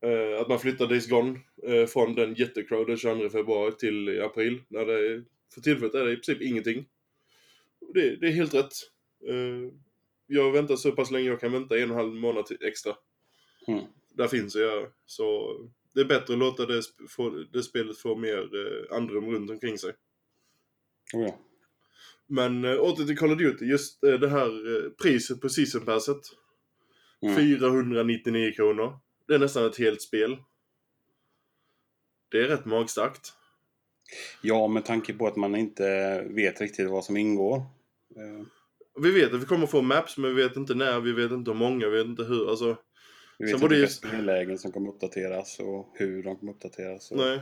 [0.02, 4.62] Eh, Att man flyttar Days Gone eh, från den jättecrowd den 22 februari till april.
[4.68, 6.86] När det för tillfället är det i princip ingenting.
[7.94, 8.72] Det, det är helt rätt.
[10.26, 12.94] Jag väntar så pass länge jag kan vänta en och en halv månad extra.
[13.66, 13.84] Mm.
[14.14, 14.86] Där finns jag.
[15.06, 15.56] Så
[15.98, 19.78] det är bättre att låta det, få, det spelet få mer eh, andrum runt omkring
[19.78, 19.92] sig.
[21.14, 21.38] Oh, ja.
[22.26, 25.84] Men eh, åter till Call of Duty, just eh, det här eh, priset på season
[25.84, 26.20] passet.
[27.22, 27.36] Mm.
[27.36, 28.98] 499 kronor.
[29.28, 30.36] Det är nästan ett helt spel.
[32.30, 33.32] Det är rätt magstarkt.
[34.42, 37.56] ja, med tanke på att man inte vet riktigt vad som ingår.
[38.16, 38.46] Eh,
[39.00, 41.50] Vi vet att vi kommer få maps, men vi vet inte när, vi vet inte
[41.50, 42.50] hur många, vi vet inte hur.
[42.50, 42.76] Alltså,
[43.38, 47.10] Vi vet Sen var det just- spellägen som kommer uppdateras och hur de kommer uppdateras.
[47.10, 47.16] Och...
[47.16, 47.40] nej.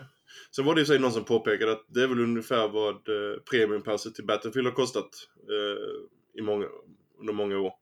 [0.56, 3.40] Sen var det ju så någon som påpekade att det är väl ungefär vad eh,
[3.50, 5.08] premiumpasset till Battlefield har kostat
[5.48, 6.66] eh, i många,
[7.20, 7.72] under många år.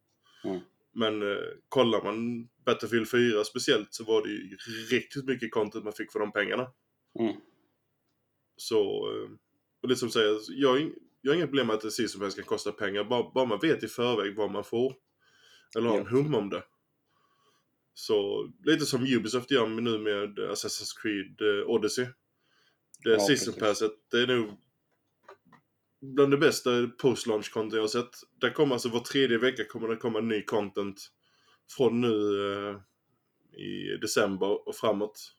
[0.45, 0.61] Mm.
[0.93, 4.57] Men eh, kollar man Battlefield 4 speciellt så var det ju
[4.91, 6.67] riktigt mycket content man fick för de pengarna.
[7.19, 7.35] Mm.
[8.57, 9.31] Så, eh,
[9.83, 12.45] och det som säger, jag, jag har inga problem med att det season pass kan
[12.45, 14.95] kosta pengar, bara, bara man vet i förväg vad man får.
[15.77, 16.63] Eller har en hum om det.
[17.95, 22.07] Så, lite som Ubisoft gör nu med Assassin's Creed eh, Odyssey.
[23.05, 24.51] Det Ja, season passet, det är nog
[26.13, 28.11] bland det bästa post-launch content jag har sett.
[28.41, 31.11] Där kommer alltså var tredje vecka kommer det komma ny content
[31.77, 32.77] från nu eh,
[33.61, 35.33] i december och framåt.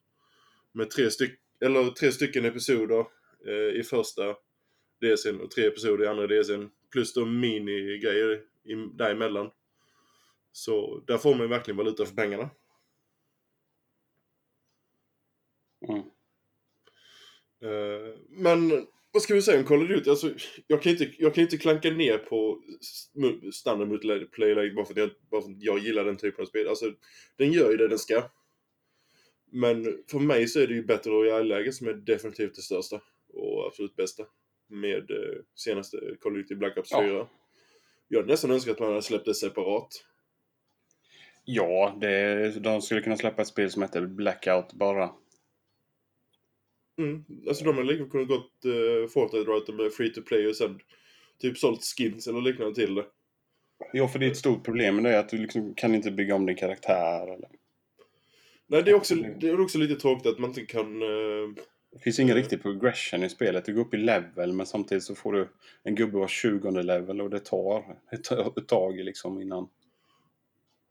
[0.72, 3.06] Med tre, styck, eller tre stycken episoder
[3.48, 4.36] eh, i första
[5.02, 6.70] DSN och tre episoder i andra DSN.
[6.92, 8.42] Plus då mini-grejer
[8.94, 9.52] däremellan.
[10.56, 12.50] Så där får man verkligen valuta för pengarna.
[15.88, 16.00] Mm.
[17.62, 20.10] Eh, men vad ska vi säga om Call of Duty?
[20.10, 20.34] Alltså,
[20.68, 22.62] jag, kan inte, jag kan inte klanka ner på
[23.54, 26.68] standard multiplayer bara för, att jag, bara för att jag gillar den typen av spel.
[26.68, 26.94] Alltså,
[27.36, 28.24] den gör ju det den ska.
[29.52, 33.02] Men för mig så är det ju Battle Royale-läget som är definitivt det största
[33.34, 34.24] och absolut bästa.
[34.68, 37.02] Med eh, senaste Call of Duty Black Ops Ja.
[37.02, 37.28] 4.
[38.08, 40.06] Jag hade nästan önskat att man hade släppt det separat.
[41.46, 45.10] Ja, det, de skulle kunna släppa ett spel som heter Blackout bara.
[46.98, 47.26] Mm.
[47.48, 50.80] Alltså de hade lika kunnat gått uh, Fortnite-routen med free to play och sen
[51.42, 53.06] typ sålt skins eller liknande till det.
[53.94, 56.36] Ja, för det är ett stort problem med det att du liksom kan inte bygga
[56.36, 57.34] om din karaktär.
[57.34, 57.50] Eller...
[58.68, 61.02] Nej, det är också, det är också lite tråkigt att man inte kan...
[61.02, 61.50] eh,
[61.92, 62.42] Det finns ingen Mm.
[62.44, 63.66] riktig progression i spelet.
[63.66, 65.50] Du går upp i level men samtidigt så får du
[65.84, 69.68] en gubbe var 20 level och det tar ett, ett tag liksom innan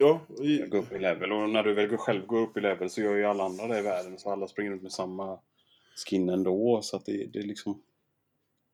[0.05, 1.33] ja, i, går upp i level.
[1.33, 3.79] Och när du väl själv går upp i level så gör ju alla andra det
[3.79, 4.19] i världen.
[4.19, 5.38] Så alla springer runt med samma
[6.07, 6.81] skin ändå.
[6.83, 7.83] Så att det, det är liksom...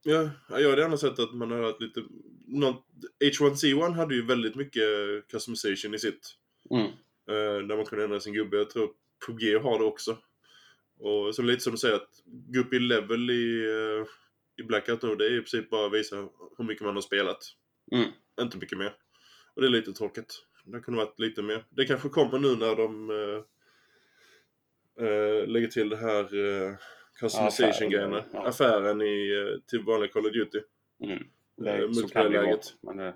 [0.02, 2.02] ja, jag hade gärna sett att man hade haft lite...
[2.46, 2.86] Något,
[3.24, 4.82] H1C1 hade ju väldigt mycket
[5.28, 6.34] customization i sitt.
[6.70, 6.86] Mm.
[7.28, 8.56] eh, där man kunde ändra sin gubbe.
[8.56, 8.90] Jag tror
[9.26, 10.16] PubG har det också.
[10.98, 14.06] Och så lite som du säger, att gå upp i level i, eh,
[14.64, 16.16] i Blackout nu, det är i princip bara att visa
[16.58, 17.38] hur mycket man har spelat.
[17.92, 18.08] Mm.
[18.40, 18.92] Inte mycket mer.
[19.54, 20.44] Och det är lite tråkigt.
[20.70, 21.64] Det kunde varit lite mer.
[21.70, 23.10] Det kanske kommer nu när de
[25.00, 26.74] eh, lägger till det här uh,
[27.20, 28.18] customization-grejerna.
[28.18, 28.48] Affären, ja.
[28.48, 30.60] Affären i, till vanliga Call of Duty.
[31.02, 31.24] Mm.
[31.56, 32.62] Det, Eh, så kan det.
[32.80, 33.14] Men det,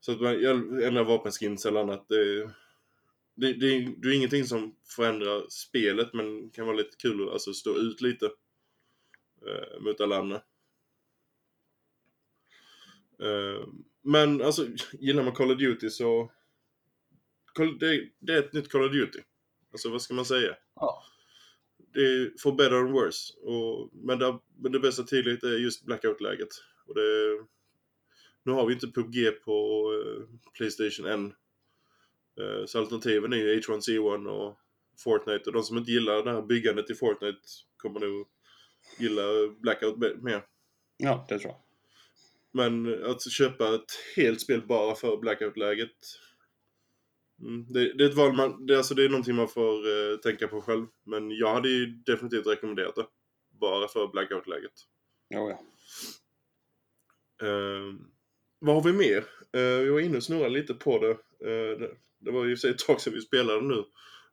[0.00, 0.34] Så att man
[0.82, 2.08] ändrar vapenskins eller annat.
[2.08, 2.44] Det,
[3.34, 7.52] det, det, det är ingenting som förändrar spelet men kan vara lite kul att alltså,
[7.52, 8.26] stå ut lite
[9.46, 10.36] eh, mot alla andra.
[13.18, 13.66] Eh,
[14.02, 16.30] men alltså, gillar man Call of Duty så
[17.80, 19.20] det, det är ett nytt Call of Duty.
[19.72, 20.56] Alltså vad ska man säga?
[20.74, 21.02] Ja.
[21.94, 23.34] Det är for better and worse.
[23.38, 26.48] Och, men, det, men det bästa tydligt är just blackout-läget.
[26.86, 27.00] Och det,
[28.42, 31.26] nu har vi inte PubG på eh, Playstation än.
[32.40, 34.58] Eh, så alternativen är ju H1Z1 och
[34.98, 35.44] Fortnite.
[35.46, 37.40] Och de som inte gillar det här byggandet i Fortnite
[37.76, 38.28] kommer nog
[38.98, 39.22] gilla
[39.60, 40.44] Blackout mer.
[40.96, 41.69] ja, det tror jag.
[42.52, 45.96] Men att köpa ett helt spel bara för blackout-läget.
[47.42, 50.16] Mm, det, det är ett val man, det, alltså det är någonting man får eh,
[50.16, 50.86] tänka på själv.
[51.06, 53.06] Men jag hade ju definitivt rekommenderat det.
[53.60, 54.72] Bara för blackout-läget.
[55.34, 55.60] Jo, ja.
[57.46, 57.94] Eh,
[58.58, 59.24] vad har vi mer?
[59.52, 61.10] Eh, vi var inne och snurrade lite på det.
[61.50, 61.96] Eh, det.
[62.20, 63.84] Det var ju sig ett tag sedan vi spelade nu.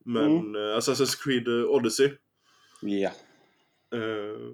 [0.05, 2.11] Men eh, Assassin's Creed eh, Odyssey.
[2.81, 3.11] Ja.
[3.93, 4.53] Eh,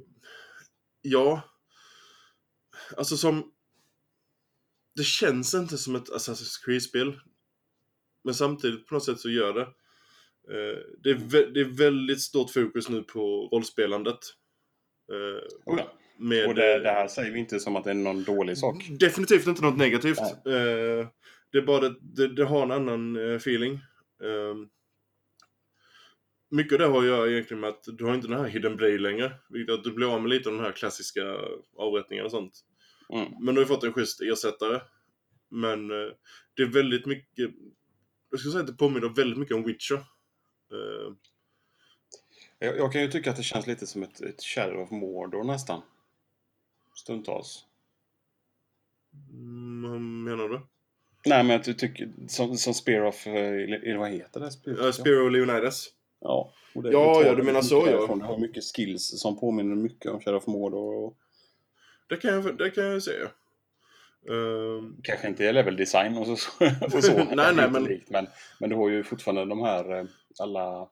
[1.01, 1.41] ja.
[2.97, 3.52] Alltså som...
[4.95, 7.19] Det känns inte som ett Assassin's Creed-spel.
[8.23, 9.61] Men samtidigt på något sätt så gör det.
[10.49, 14.19] Eh, det, är det är väldigt stort fokus nu på rollspelandet.
[15.11, 15.93] Eh, Oh, ja.
[16.17, 18.87] med, Och det, det här säger vi inte som att det är någon dålig sak.
[18.99, 20.19] Definitivt inte något negativt.
[20.45, 20.55] Nej.
[20.55, 21.07] Eh,
[21.51, 23.73] det är bara det, det, har en annan eh, feeling.
[24.23, 24.55] Eh,
[26.51, 28.75] mycket av det har att göra egentligen med att du har inte den här hidden
[28.75, 29.31] blade längre.
[29.49, 31.37] Vilket att du blir av med lite av den här klassiska
[31.77, 32.53] avrättningarna och sånt.
[33.09, 33.31] Mm.
[33.39, 34.81] Men du har ju fått en schysst ersättare.
[35.49, 36.11] Men eh,
[36.53, 37.51] det är väldigt mycket...
[38.29, 39.95] Jag skulle säga att det påminner väldigt mycket om Witcher.
[40.71, 41.13] Eh,
[42.59, 45.43] Jag, jag kan ju tycka att det känns lite som ett, ett Shadow of Mordor
[45.43, 45.81] nästan.
[46.95, 47.65] Stundtals.
[49.31, 50.61] mm, vad menar du?
[51.25, 53.27] Nej, men att du tycker som, som Spear of...
[53.27, 54.51] eh, Eller vad heter det?
[54.51, 55.89] Spear, Uh, Spiro Leonidas.
[56.19, 58.15] Ja, Ja, ja, du menar så, ja.
[58.15, 60.93] Det har mycket skills som påminner mycket om Shadow of Mordor.
[60.95, 61.17] Och
[62.09, 63.23] Det kan jag, det kan jag säga.
[64.29, 66.65] Eh, kanske inte level design och så.
[66.95, 67.13] Och så.
[67.23, 68.27] Nej, nej, men- Likt, men,
[68.59, 70.05] men du har ju fortfarande de här eh,
[70.39, 70.89] alla,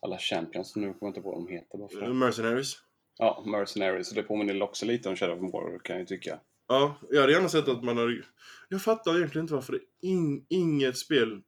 [0.00, 0.76] alla champions.
[0.76, 1.78] Nu kommer jag inte på vad de heter.
[1.78, 2.14] Bara för det.
[2.14, 2.76] Mercenaries.
[3.18, 4.08] Ja, Mercenaries.
[4.08, 6.40] Så det påminner också lite om Shadow of Mordor kan jag ju tycka.
[6.68, 8.22] Ja, jag hade gärna sett att man hade...
[8.68, 11.42] Jag fattar egentligen inte varför det är in, inget spel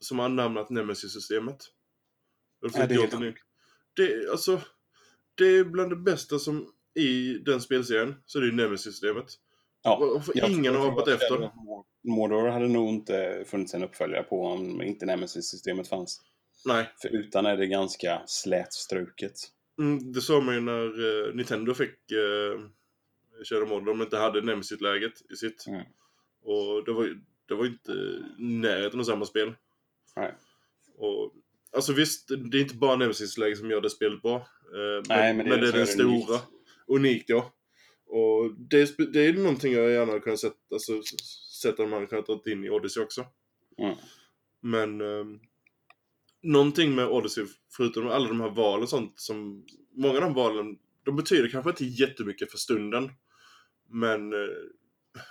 [0.00, 1.56] som har namnat Nemesis-systemet.
[2.62, 3.36] Nej, det är gjort helt
[3.96, 4.60] det, det, alltså,
[5.34, 9.26] det är bland det bästa som i den spelserien, så det är Nemesis-systemet.
[9.82, 11.50] Ja, ingen har hoppat efter?
[12.04, 16.22] Mordor hade nog inte funnits en uppföljare på om inte Nemesis-systemet fanns.
[16.64, 19.32] Nej, För utan är det ganska slätstruket.
[19.78, 20.84] mm, det såg man ju när
[21.28, 22.68] eh, Nintendo fick uh,
[23.44, 23.86] Shadow Mordor.
[23.86, 25.66] De inte hade Nemesis-läget i sitt.
[25.66, 25.80] Mm.
[26.42, 27.92] Och det var ju det var ju inte
[28.38, 29.52] närheten av samma spel.
[30.16, 30.34] Nej.
[30.98, 31.32] Och,
[31.76, 34.36] alltså visst, det är inte bara Nemesis-läge som gör det spelet bra.
[34.36, 36.06] Eh, Nej, men, men det- men det är den är stora.
[36.08, 36.30] unikt.
[36.86, 37.52] Unikt, ja.
[38.06, 41.92] Och det det är någonting jag gärna hade kunnat sett, alltså, s- sett att man
[41.92, 43.26] hade kunnat ta in i Odyssey också.
[43.78, 43.96] Mm.
[44.60, 45.40] Men ehm,
[46.42, 47.44] någonting med Odyssey,
[47.76, 51.70] förutom alla de här valen och sånt, som många av de valen, de betyder kanske
[51.70, 53.10] inte jättemycket för stunden.
[53.88, 54.48] Men eh,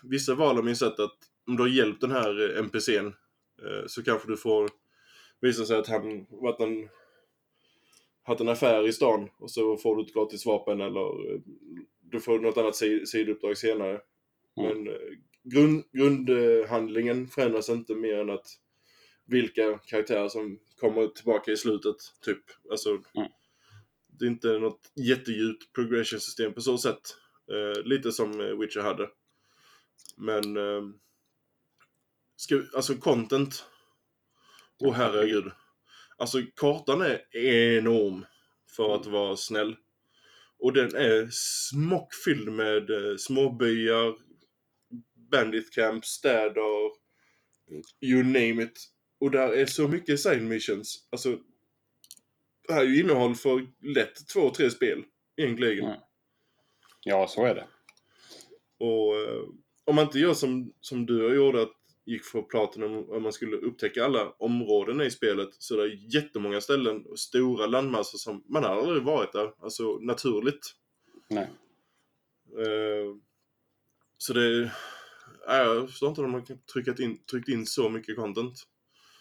[0.04, 3.08] vissa val har man ju sett att om du har hjälpt den här eh, NPCn
[3.64, 4.70] eh, så kanske du får
[5.42, 6.90] visa sig att han varit en,
[8.24, 11.40] haft en affär i stan och så får du ett gratis vapen eller eh,
[12.02, 14.02] du får något annat si- sidouppdrag senare.
[14.58, 14.78] Mm.
[14.84, 15.00] Men eh,
[15.44, 18.48] grund, grundhandlingen förändras inte mer än att
[19.26, 22.44] vilka karaktärer som kommer tillbaka i slutet, typ.
[22.72, 23.30] Alltså, Mm.
[24.08, 27.02] det är inte något jättedjupt progression-system på så sätt.
[27.52, 29.10] Eh, lite som eh, Witcher hade.
[30.18, 30.84] Men, eh,
[32.36, 33.66] ska, alltså content.
[34.80, 35.52] Åh herregud.
[36.24, 38.26] Alltså kartan är enorm
[38.76, 39.76] för att vara snäll.
[40.60, 44.16] Och den är smockfylld med eh, småbyar,
[45.32, 46.92] bandit camp, städer,
[48.02, 48.90] you name it.
[49.20, 51.08] Och där är så mycket side missions.
[51.10, 51.40] Alltså,
[52.68, 55.04] det här är ju innehåll för lätt två, tre spel.
[55.38, 55.86] Egentligen.
[55.86, 56.00] Mm.
[57.04, 57.68] Ja, så är det.
[58.80, 59.44] Och eh,
[59.86, 63.58] om man inte gör som, som du gjorde, att gick för Platinum och man skulle
[63.58, 68.64] upptäcka alla områden i spelet, så det är jättemånga ställen och stora landmassor som man
[68.64, 70.74] har aldrig varit där, alltså naturligt.
[71.30, 71.50] Nej.
[72.58, 73.16] Eh,
[74.18, 74.72] så det...
[75.48, 78.64] Nej, jag förstår inte om de har tryckt in, tryckt in så mycket content.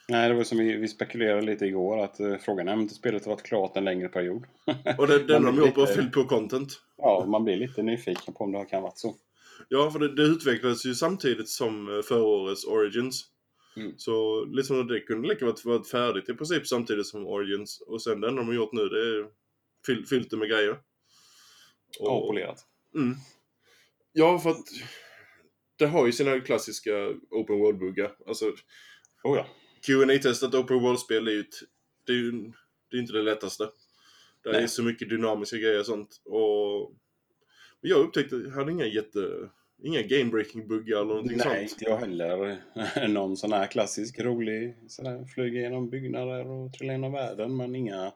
[0.09, 2.95] Nej, det var som vi, vi spekulerade lite igår att uh, frågan är om inte
[2.95, 4.45] spelet har varit klart en längre period.
[4.99, 6.73] Och det, det enda de gjort var fyllt på content.
[6.97, 9.15] Ja, man blir lite nyfiken på om det kan varit så.
[9.75, 13.25] Ja, för det, det utvecklades ju samtidigt som eh, förra årets Origins.
[13.77, 13.93] Mm.
[13.97, 17.81] Så liksom det kunde lika varit varit färdigt i princip samtidigt som Origins.
[17.81, 19.27] Och sen det enda de har gjort nu det är
[19.87, 20.79] fyll, fyllt det med grejer.
[22.01, 22.67] Och- Avpolerat.
[22.95, 23.15] Mm.
[24.13, 24.67] Ja, för att
[25.77, 28.17] det har ju sina klassiska open world-buggar.
[28.27, 28.53] Alltså,
[29.25, 29.47] Oh ja.
[29.87, 31.55] qa testat open world-spel är ju, ett,
[32.07, 32.33] det är ju
[32.91, 33.71] det är inte det lättaste.
[34.43, 36.21] Det är så mycket dynamiska grejer och sånt.
[36.25, 36.93] Och
[37.81, 39.51] men jag upptäckte jag hade inga jätte...
[39.85, 41.81] Inga game-breaking buggar eller någonting Nej, sånt.
[41.81, 42.57] inte jag heller.
[43.09, 47.75] Någon sån här klassisk, rolig, sån här flyga genom byggnader och trilla genom världen, men
[47.75, 48.13] inga,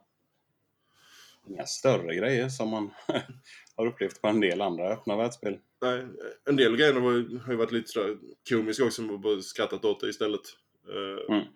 [1.49, 2.91] inga större grejer som man
[3.77, 5.59] har upplevt på en del andra öppna världsspel.
[5.83, 6.05] Nej,
[6.49, 6.93] en del grejer
[7.41, 8.17] har ju varit lite sådär
[8.49, 10.43] komiska också, som bara skrattat åt det istället.
[10.89, 11.47] Eh, Mm.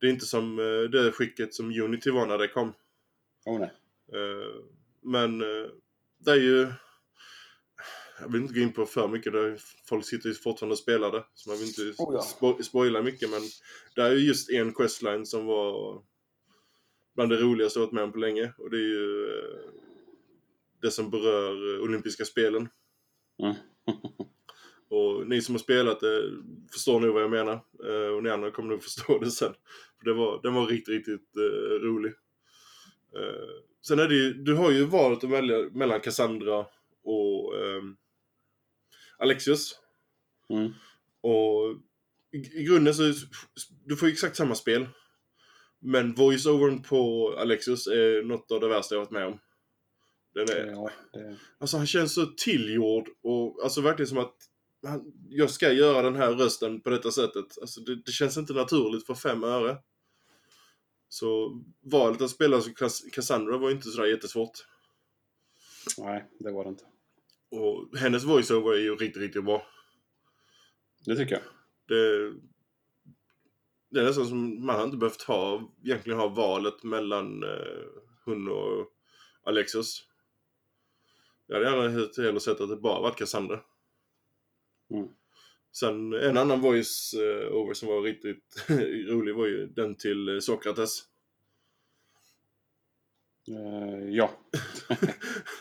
[0.00, 2.72] Det är inte som eh, det skicket som Unity var när det kom.
[3.46, 3.70] Oh, nej.
[4.12, 4.62] Eh,
[5.02, 5.38] Men
[6.18, 6.66] det är ju...
[8.20, 11.12] Jag vill inte gå in på för mycket, där folk sitter ju fortfarande och spelar
[11.12, 11.24] det.
[11.34, 12.20] Så man vill inte Oh ja.
[12.40, 13.40] spo- spoila mycket, men
[13.94, 16.02] det är ju just en questline som var
[17.14, 18.52] bland det roligaste jag varit med om på länge.
[18.58, 19.70] Och det är ju eh,
[20.82, 22.68] det som berör eh, olympiska spelen.
[23.42, 23.54] Mm.
[24.90, 26.30] Och ni som har spelat det
[26.72, 27.60] förstår nog vad jag menar.
[27.84, 29.54] Eh, och ni andra kommer nog förstå det sen.
[29.98, 32.12] För det var, den var riktigt, riktigt eh, rolig.
[33.16, 33.48] Eh,
[33.86, 36.66] sen är det ju, du har ju valet att välja mellan Cassandra
[37.04, 37.96] och ehm,
[39.18, 39.78] Alexius.
[40.48, 40.72] Mm.
[41.20, 41.76] Och
[42.32, 43.02] i, i grunden så,
[43.84, 44.88] du får ju exakt samma spel.
[45.78, 49.38] Men voice-overn på Alexius är något av det värsta jag varit med om.
[50.34, 54.34] Den är, Ja, det, Alltså han känns så tillgjord och alltså verkligen som att
[54.86, 57.58] han, jag ska göra den här rösten på detta sättet.
[57.60, 59.76] Alltså det, det känns inte naturligt för fem öre.
[61.08, 64.66] Så valet att spela som Cass- Cassandra var inte sådär jättesvårt.
[65.98, 66.84] nej, det var det inte.
[67.50, 69.66] Och hennes voiceover är ju riktigt, riktigt bra.
[71.06, 71.42] Det tycker jag.
[71.86, 72.32] Det,
[73.90, 77.84] det är nästan som man har inte behövt ha, egentligen ha valet mellan eh,
[78.24, 78.92] hon och
[79.42, 80.04] Alexis.
[81.46, 83.60] Jag hade gärna hellre sett att det bara varit Cassandra.
[84.90, 85.08] Mm.
[85.72, 88.64] Sen en annan voice eh, over som var riktigt
[89.08, 91.02] rolig var ju den till Sokrates.
[93.48, 94.30] Eh, ja,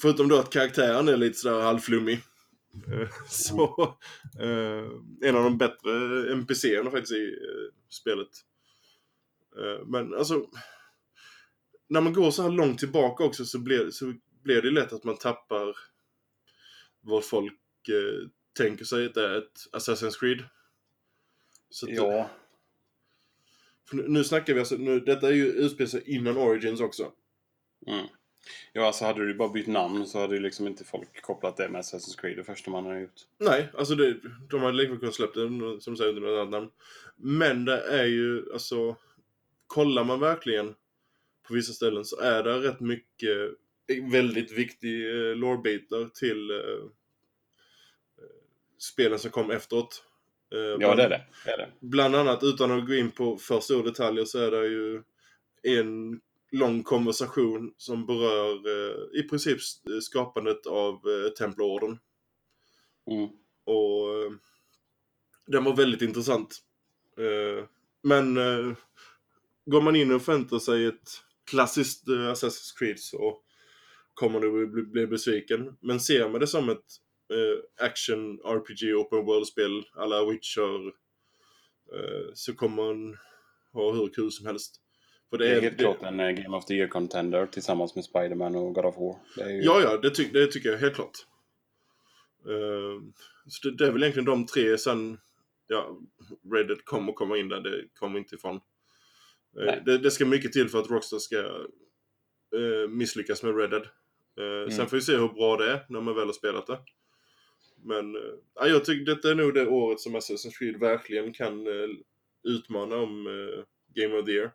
[0.00, 2.20] Förutom då att karaktären är lite sådär halvflummig.
[2.86, 3.96] Eh, Så
[4.40, 8.28] eh, en av de bättre NPCerna faktiskt i eh, spelet.
[9.56, 10.46] Eh, men alltså
[11.88, 15.04] när man går så här långt tillbaka också så blir, så blir det lätt att
[15.04, 15.76] man tappar
[17.00, 17.60] vad folk
[18.56, 20.44] tänker sig att det är ett Assassin's Creed.
[21.70, 22.30] Så att, ja,
[23.88, 27.12] för nu, nu snackar vi alltså, nu, detta är ju utspelar sig innan Origins också.
[27.86, 28.06] mm.
[28.72, 31.68] Ja, alltså hade du bara bytt namn så hade ju liksom inte folk kopplat det
[31.68, 33.20] med Assassin's Creed det första man har gjort.
[33.38, 34.16] Nej, alltså det,
[34.50, 36.70] de hade lika kunnat släppt den som säger under något annat namn.
[37.16, 38.96] Men det är ju, alltså,
[39.66, 40.74] kollar man verkligen
[41.48, 43.50] på vissa ställen så är det rätt mycket
[44.12, 48.24] väldigt viktig eh, lore-bitar till eh, eh,
[48.78, 50.04] spelen som kom efteråt.
[50.52, 51.24] Eh, Ja, bland- det är det.
[51.44, 51.68] det, är det.
[51.80, 55.02] Bland annat, utan att gå in på för stora detaljer, så är det ju
[55.62, 56.20] en
[56.52, 61.98] lång konversation som berör eh, i princip s- skapandet av eh, Templarorden.
[63.10, 63.28] Mm.
[63.64, 64.32] Och eh,
[65.46, 66.58] den var väldigt intressant.
[67.18, 67.64] Eh,
[68.02, 68.72] men eh,
[69.66, 71.10] går man in och förväntar sig ett
[71.44, 73.38] klassiskt eh, Assassin's Creed så
[74.14, 75.76] kommer du bli, bli besviken.
[75.80, 76.86] Men ser man det som ett
[77.32, 80.86] eh, action RPG open world-spel alla Witcher
[81.92, 83.16] eh, så kommer man
[83.72, 84.80] ha hur kul som helst.
[85.30, 88.74] För Det är helt klart en eh, Game of the Year-contender tillsammans med Spider-Man och
[88.74, 89.16] God of War.
[89.36, 89.62] Det ju...
[89.62, 91.26] Ja, ja, det, ty det tycker jag helt klart.
[92.46, 93.02] Eh,
[93.46, 95.18] så det, det är väl egentligen de tre sen,
[95.66, 95.98] ja,
[96.52, 98.60] Reddit kommer komma in där, det kommer inte ifrån.
[99.52, 99.82] Nej.
[99.86, 103.82] det, det ska mycket till för att Rockstar ska eh, misslyckas med Red Dead.
[103.82, 104.86] Eh, Sen Mm.
[104.86, 106.78] får vi se hur bra det är när man väl har spelat det.
[107.84, 108.16] Men
[108.54, 111.66] ja, jag tycker detta är nog det året som Assassin's Creed verkligen kan
[112.48, 113.24] utmana om
[113.94, 114.50] Game of the Year.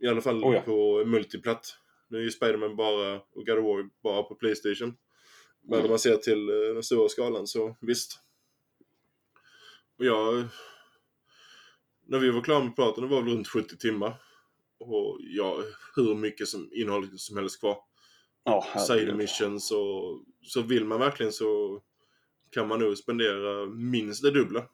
[0.00, 0.60] I alla fall Oh ja.
[0.60, 1.76] på multiplatt.
[2.08, 4.96] Nu är ju Spiderman bara, och God of War bara på Playstation.
[5.62, 5.84] Men Mm.
[5.84, 8.20] om man ser till eh, den stora skalan så visst.
[9.98, 10.44] Och jag...
[12.06, 14.14] När vi var klara med praten, det var väl runt 70 timmar.
[14.78, 15.62] Och ja,
[15.96, 17.76] hur mycket som innehåll som helst kvar.
[18.44, 18.86] Ja, herregud.
[19.06, 21.80] Side missions och så vill man verkligen så
[22.50, 24.64] kan man nog spendera minst det dubbla.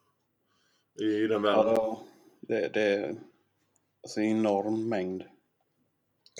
[1.00, 1.64] I den världen.
[1.74, 2.06] Ja,
[2.40, 3.16] det, det
[4.06, 5.24] alltså en enorm mängd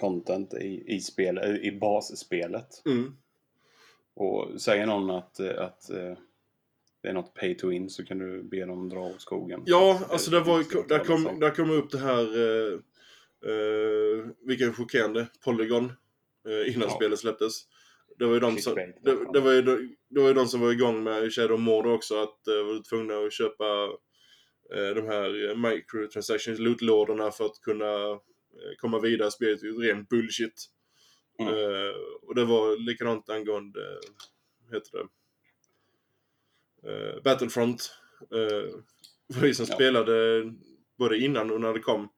[0.01, 2.83] content i, i, spel, i basspelet.
[2.87, 3.17] Mm.
[4.15, 6.15] Och säger någon att, eh, att eh,
[7.03, 9.63] det är något pay to win så kan du be dem dra åt skogen.
[9.67, 11.41] Ja, alltså där, var, det- där, kom, liksom.
[11.41, 12.73] där kom upp det här, eh,
[13.51, 15.85] eh, vilken chockerande, Polygon,
[16.49, 16.95] eh, innan Ja.
[16.97, 17.53] spelet släpptes.
[18.19, 18.93] Det var ju de som, det,
[19.33, 21.93] det var ju, de- det var ju de som var igång med Shadow of Mordor
[21.93, 23.91] också, att eh, var tvungna att köpa eh,
[24.95, 28.19] de här eh, microtransactions, lootlådorna för att kunna eh,
[28.79, 29.31] komma vidare.
[29.31, 30.67] Spelet är ren bullshit.
[31.39, 31.55] Mm.
[31.55, 33.99] Eh, och det var likadant angående, eh,
[34.67, 35.09] vad heter det,
[36.91, 37.93] eh, Battlefront.
[38.21, 38.75] Eh,
[39.35, 39.75] för vi som Ja.
[39.75, 40.45] spelade
[40.99, 42.09] både innan och när det kom.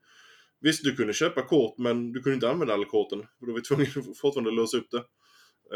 [0.60, 3.18] Visst, du kunde köpa kort, men du kunde inte använda alla korten.
[3.38, 4.98] För då var vi tvungna att fortfarande låsa upp det.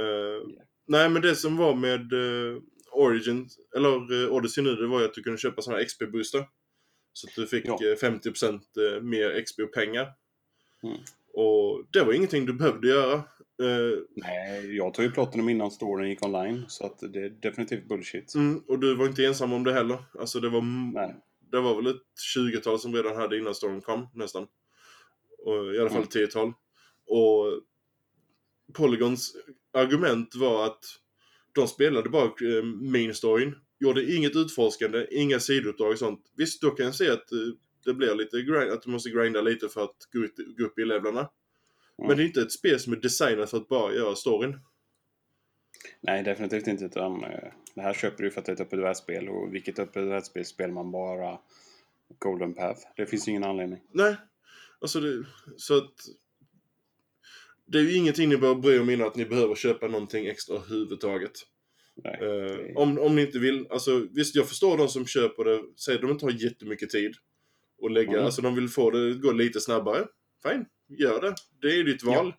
[0.00, 0.42] Eh,
[0.86, 2.58] Nej, men det som var med eh,
[2.92, 6.44] Origin, eller eh, Odyssey nu, det var ju att du kunde köpa sådana här XP-booster.
[7.12, 7.72] Så att du fick Ja.
[7.74, 8.60] eh, 50%
[8.96, 10.08] eh, mer XP och pengar.
[10.82, 10.96] Mm.
[11.34, 13.14] Och det var ingenting du behövde göra.
[13.62, 16.64] Eh, Nej, jag tog ju Platinum innan storyn gick online.
[16.68, 18.34] Så att det är definitivt bullshit.
[18.34, 19.98] mm, och du var inte ensam om det heller.
[20.18, 21.16] Alltså det var, Nej.
[21.52, 22.02] det var väl ett
[22.36, 24.46] 20-tal som redan hade innan storyn kom, nästan.
[25.38, 26.02] Och I alla fall Mm.
[26.08, 26.52] ett 10-tal.
[27.06, 27.60] Och
[28.72, 29.36] Polygons
[29.72, 30.84] argument var att
[31.54, 36.32] de spelade bara eh, main storyn, gjorde inget utforskande, inga sidouppdrag och sånt.
[36.36, 37.38] Visst, då kan jag se att eh,
[37.84, 40.78] det blir lite grind, att du måste grinda lite för att gå, ut, gå upp
[40.78, 41.20] i levlarna.
[41.20, 42.08] Mm.
[42.08, 44.58] Men det är inte ett spel som är designat för att bara göra storyn.
[46.00, 46.84] Nej, definitivt inte.
[46.84, 49.28] Utan, eh, det här köper du för att det är ett öppet världsspel.
[49.28, 51.38] Och vilket öppet världsspel spelar man bara
[52.18, 52.80] Golden Path?
[52.96, 53.80] Det finns ingen anledning.
[53.92, 54.16] Nej,
[54.80, 55.24] alltså det,
[55.56, 55.94] så att
[57.66, 60.26] det är ju ingenting ni behöver bry er om innan att ni behöver köpa någonting
[60.26, 61.32] extra överhuvudtaget.
[61.94, 62.18] Nej.
[62.22, 65.98] Eh, om, om ni inte vill, alltså visst jag förstår de som köper det, säger
[65.98, 67.14] att de inte har jättemycket tid
[67.78, 68.24] och lägga, Mm.
[68.24, 70.06] alltså de vill få det att gå lite snabbare.
[70.42, 71.34] Fine, gör det.
[71.60, 72.34] Det är ditt val.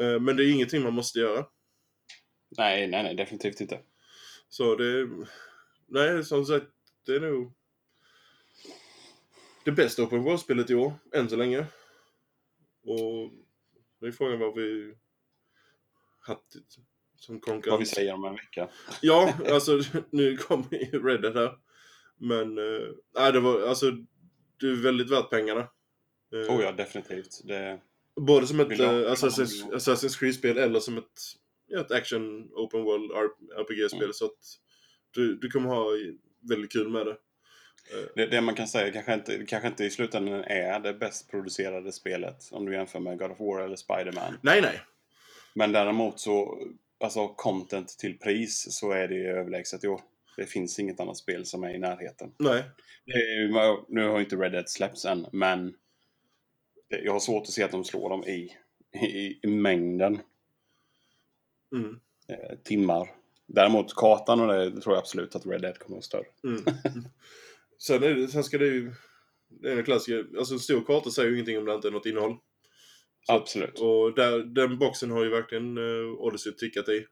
[0.00, 1.46] Eh, men det är ingenting man måste göra.
[2.58, 3.80] Nej, nej, nej, definitivt inte.
[4.48, 5.08] Så det,
[5.88, 6.66] nej som sagt,
[7.06, 7.52] det är nog
[9.64, 11.58] det bästa Open World-spelet i år, än så länge.
[12.82, 13.30] Och
[14.00, 14.94] det är frågan vad vi
[16.20, 16.56] haft
[17.20, 17.70] som konkurrens.
[17.70, 18.68] Vad vi säger om en vecka.
[19.00, 21.52] Ja, alltså nu kommer ju Red Dead här.
[22.18, 23.90] Men, eh, nej det var, alltså,
[24.60, 25.60] det är väldigt värt pengarna.
[26.34, 27.40] Eh, Oh ja, definitivt.
[27.44, 27.80] Det,
[28.16, 31.20] Både som ett eh, Assassin's, Assassin's Creed-spel eller som ett,
[31.66, 33.10] ja, ett action open world
[33.56, 34.02] RPG-spel.
[34.02, 34.12] Mm.
[34.12, 34.38] Så att
[35.10, 35.86] du, du kommer ha
[36.48, 37.16] väldigt kul med det.
[38.14, 41.92] det, det man kan säga kanske inte, kanske inte i slutändan är det bäst producerade
[41.92, 42.48] spelet.
[42.50, 44.38] Om du jämför med God of War eller Spider-Man.
[44.42, 44.80] Nej, nej.
[45.54, 46.58] Men däremot så,
[47.00, 50.00] alltså content till pris så är det ju överlägset i år.
[50.36, 52.32] Det finns inget annat spel som är i närheten.
[52.38, 52.64] Nej.
[53.06, 55.74] Är, nu har inte Red Dead släppts än, men
[56.88, 58.56] jag har svårt att se att de slår dem i,
[59.06, 60.18] i, i mängden
[61.72, 62.00] Mm.
[62.28, 63.10] eh, timmar.
[63.46, 66.26] Däremot kartan och det, tror jag absolut att Red Dead kommer att vara större.
[66.44, 66.64] Mm.
[67.78, 68.92] sen, det, sen ska det ju...
[69.48, 70.26] Det är en klassiker.
[70.38, 72.36] Alltså en stor karta säger ju ingenting om det inte är något innehåll.
[73.28, 73.78] Absolut.
[73.80, 77.06] Och där, den boxen har ju verkligen uh, Odyssey tickat i.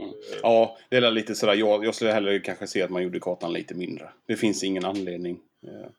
[0.00, 0.10] Mm.
[0.10, 1.54] Eh, Ja, det är lite sådär.
[1.54, 4.12] Jag, jag skulle hellre kanske se att man gjorde kartan lite mindre.
[4.26, 5.40] Det finns ingen anledning.
[5.66, 5.90] Eh,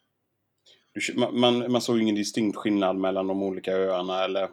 [0.94, 4.50] du, man, man, man såg ingen distinkt skillnad mellan de olika öarna eller...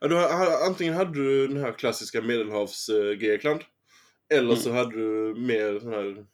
[0.00, 0.18] Ja, du,
[0.66, 3.60] antingen hade du den här klassiska medelhavs-Grekland.
[4.34, 4.56] Eller Mm.
[4.56, 6.26] så hade du mer sån här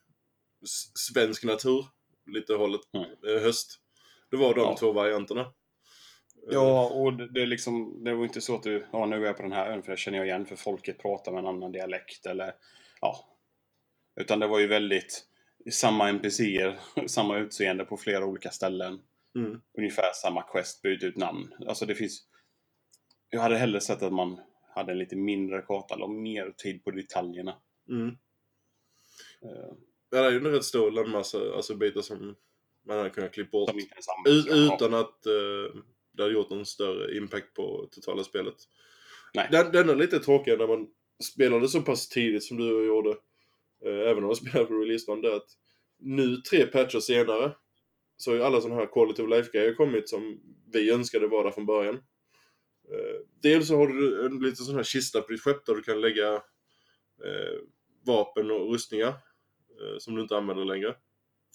[1.13, 1.87] svensk natur.
[2.27, 3.07] Lite hållet Mm.
[3.37, 3.79] eh, höst.
[4.31, 4.77] Det var de Ja.
[4.79, 5.53] två varianterna.
[6.49, 9.27] Eh, Ja, och det, är liksom, det var inte så att du, ja nu är
[9.27, 11.47] jag på den här ön för jag känner jag igen för folket pratar med en
[11.47, 12.55] annan dialekt eller,
[13.01, 13.29] ja.
[14.21, 15.27] Utan det var ju väldigt
[15.71, 19.01] samma NPCer, samma utseende på flera olika ställen.
[19.35, 19.61] Mm.
[19.79, 21.55] Ungefär samma quest, byta ut namn.
[21.67, 22.27] Alltså det finns...
[23.31, 24.41] Jag hade hellre sett att man
[24.75, 27.55] hade en lite mindre karta, eller mer tid på detaljerna.
[27.89, 28.09] Mm.
[29.43, 29.75] Eh,
[30.15, 32.37] Ja, det är ju en rätt stor landmassa, alltså bitar som
[32.87, 33.71] man hade kunnat klippa bort.
[34.51, 35.81] utan att eh,
[36.13, 38.55] det hade gjort någon större impact på totala spelet.
[39.35, 39.49] Nej.
[39.51, 40.89] Den, den är lite tråkiga när man
[41.25, 43.11] spelade så pass tidigt som du gjorde.
[43.85, 45.51] Eh, även om man spelade på release det är att
[45.99, 47.53] nu tre patcher senare
[48.17, 50.41] så har ju alla sådana här quality of life-grejer kommit som
[50.73, 51.95] vi önskade var där från början.
[52.91, 55.83] Eh, dels så har du en liten sån här kista på ditt skepp där du
[55.83, 56.35] kan lägga
[57.25, 57.59] eh,
[58.07, 60.95] vapen och rustningar eh, som du inte använder längre.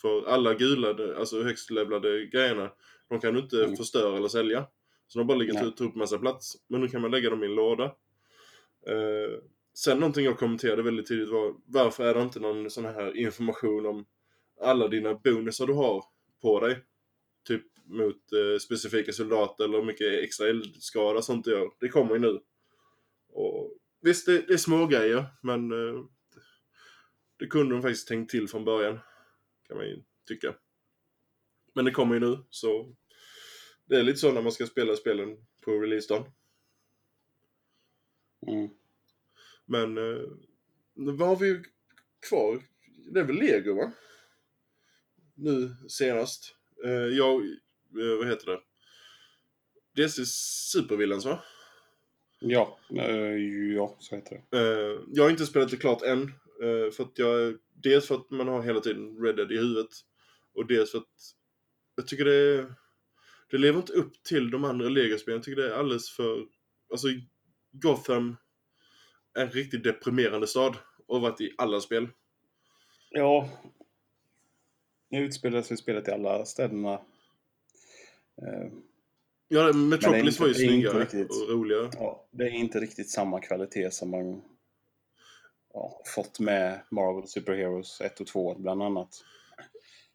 [0.02, 2.72] För alla gula, alltså högst levlade grejerna,
[3.10, 3.76] de kan du inte Mm.
[3.78, 4.68] förstöra eller sälja.
[5.08, 6.56] Så de bara ligger och tar upp massa plats.
[6.68, 7.86] Men nu kan man lägga dem i en låda.
[8.88, 9.40] Eh,
[9.74, 13.86] sen någonting jag kommenterade väldigt tidigt var varför är det inte någon sån här information
[13.86, 14.06] om
[14.62, 16.04] alla dina bonusar du har
[16.42, 16.84] på dig?
[17.48, 21.70] Typ mot eh, specifika soldater eller mycket extra eldskada sånt du gör.
[21.80, 22.40] Det kommer ju nu.
[23.30, 26.04] Och, visst, det, det är små grejer men eh,
[27.40, 29.00] det kunde de faktiskt tänkt till från början.
[29.68, 30.56] Kan man ju tycka.
[31.78, 32.96] Men det kommer ju nu, så
[33.86, 36.32] det är lite så när man ska spela spelen på releasedagen.
[38.48, 38.70] Mm.
[39.66, 40.22] Men eh,
[40.94, 41.64] vad har vi
[42.30, 42.62] kvar?
[43.14, 43.92] Det är väl Lego va?
[45.36, 46.56] nu senast.
[46.86, 48.62] Eh, jag, eh, vad heter det?
[50.04, 50.26] DC
[50.72, 51.44] Supervillains va?
[52.40, 53.38] Ja, eh,
[53.76, 54.58] ja, så heter det.
[54.58, 56.22] Eh, jag har inte spelat det klart än.
[56.62, 59.92] eh, för att jag, dels för att man har hela tiden Red Dead i huvudet.
[60.54, 61.37] Och dels för att
[61.98, 62.66] jag tycker det,
[63.52, 65.38] det lever inte upp till de andra Lego-spelen.
[65.38, 66.46] Jag tycker det är alldeles för...
[66.92, 67.08] Alltså
[67.72, 68.38] Gotham
[69.34, 70.76] är en riktigt deprimerande stad.
[71.08, 72.08] Och varit i alla spel.
[73.10, 73.50] Ja.
[75.10, 76.94] Nu utspelar sig spelet i alla städerna.
[78.42, 78.72] Eh,
[79.50, 81.30] Ja, Metropolis var ju snyggare riktigt.
[81.30, 81.90] och roligare.
[81.94, 84.42] ja, det är inte riktigt samma kvalitet som man
[85.74, 89.24] ja, fått med Marvel Superheroes 1 och 2 bland annat.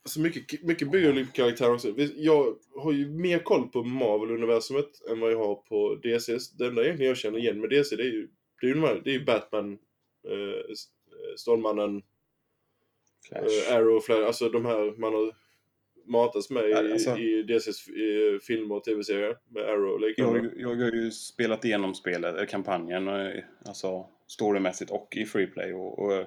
[0.04, 1.94] Alltså mycket, mycket bygger på karaktär också.
[2.16, 6.50] Jag har ju mer koll på Marvel-universumet än vad jag har på DCs.
[6.50, 8.28] Det enda egentligen jag känner igen med DC det är ju,
[8.60, 9.78] det är ju, de här, det är ju Batman,
[10.28, 10.76] eh, eh,
[11.36, 12.02] Stålmannen,
[13.32, 14.26] eh, Arrow, Flash.
[14.26, 15.32] Alltså de här man har
[16.06, 19.36] matats med i, alltså- i DCs eh, filmer och tv-serier.
[19.48, 20.38] Med Arrow och liknande.
[20.56, 23.08] Jag, jag har ju spelat igenom spelet, eh, kampanjen,
[23.66, 25.72] alltså storymässigt och i freeplay.
[25.72, 26.26] Och, och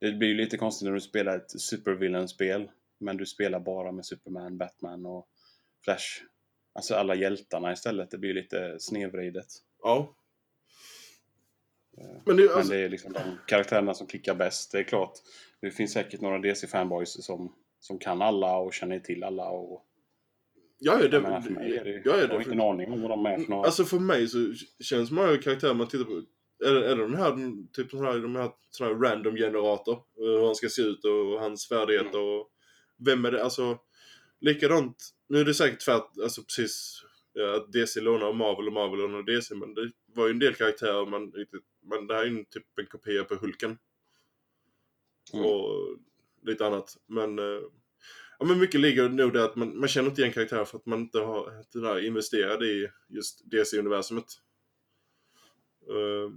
[0.00, 4.06] det blir ju lite konstigt när du spelar ett supervillain-spel, men du spelar bara med
[4.06, 5.28] Superman, Batman och
[5.84, 6.22] Flash.
[6.72, 8.10] Alltså alla hjältarna istället.
[8.10, 9.46] Det blir lite snedvridet.
[9.82, 10.16] Ja.
[11.98, 14.72] Eh, Men det, är Men alltså, det är liksom de karaktärerna som klickar bäst.
[14.72, 15.12] Det är klart,
[15.60, 19.48] det finns säkert några DC-fanboys som, som kan alla och känner till alla.
[19.50, 19.84] Och,
[20.78, 22.50] ja, ja, det, jag menar, för mig är det, ja, ja, jag har det, inte
[22.50, 23.66] en aning om vad de är för några.
[23.66, 26.22] Alltså för mig så känns många karaktärer man tittar på
[26.66, 29.92] är är det den här, typ sån här, de här, här random generator?
[29.94, 32.48] eh, Hur han ska se ut och hans färdigheter och
[33.04, 33.44] vem är det?
[33.44, 33.78] Alltså
[34.40, 35.10] likadant.
[35.28, 38.98] Nu är det säkert tvärt, alltså precis ja, att DC lånar av Marvel och Marvel
[38.98, 42.26] lånar DC men det var ju en del karaktärer man riktigt, men det här är
[42.26, 43.78] ju typ en kopia på Hulken.
[45.32, 45.46] Mm.
[45.46, 45.98] Och
[46.42, 46.96] lite annat.
[47.06, 47.62] Men, eh,
[48.38, 50.86] ja, men mycket ligger nog där att man, man känner inte igen karaktärer för att
[50.86, 54.26] man inte har den här investerad i just DC-universumet.
[55.88, 56.32] Eh,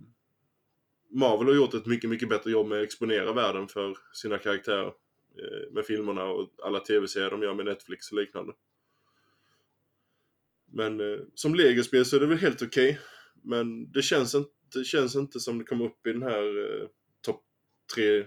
[1.09, 4.93] Marvel har gjort ett mycket, mycket bättre jobb med att exponera världen för sina karaktärer.
[5.37, 8.53] Eh, Med filmerna och alla tv-serier de gör med Netflix och liknande.
[10.65, 12.99] Men eh, som legospel så är det väl helt okej.
[13.41, 16.87] Men det känns, inte, det känns inte som det kommer upp i den här eh,
[17.21, 17.43] topp
[17.95, 18.25] tre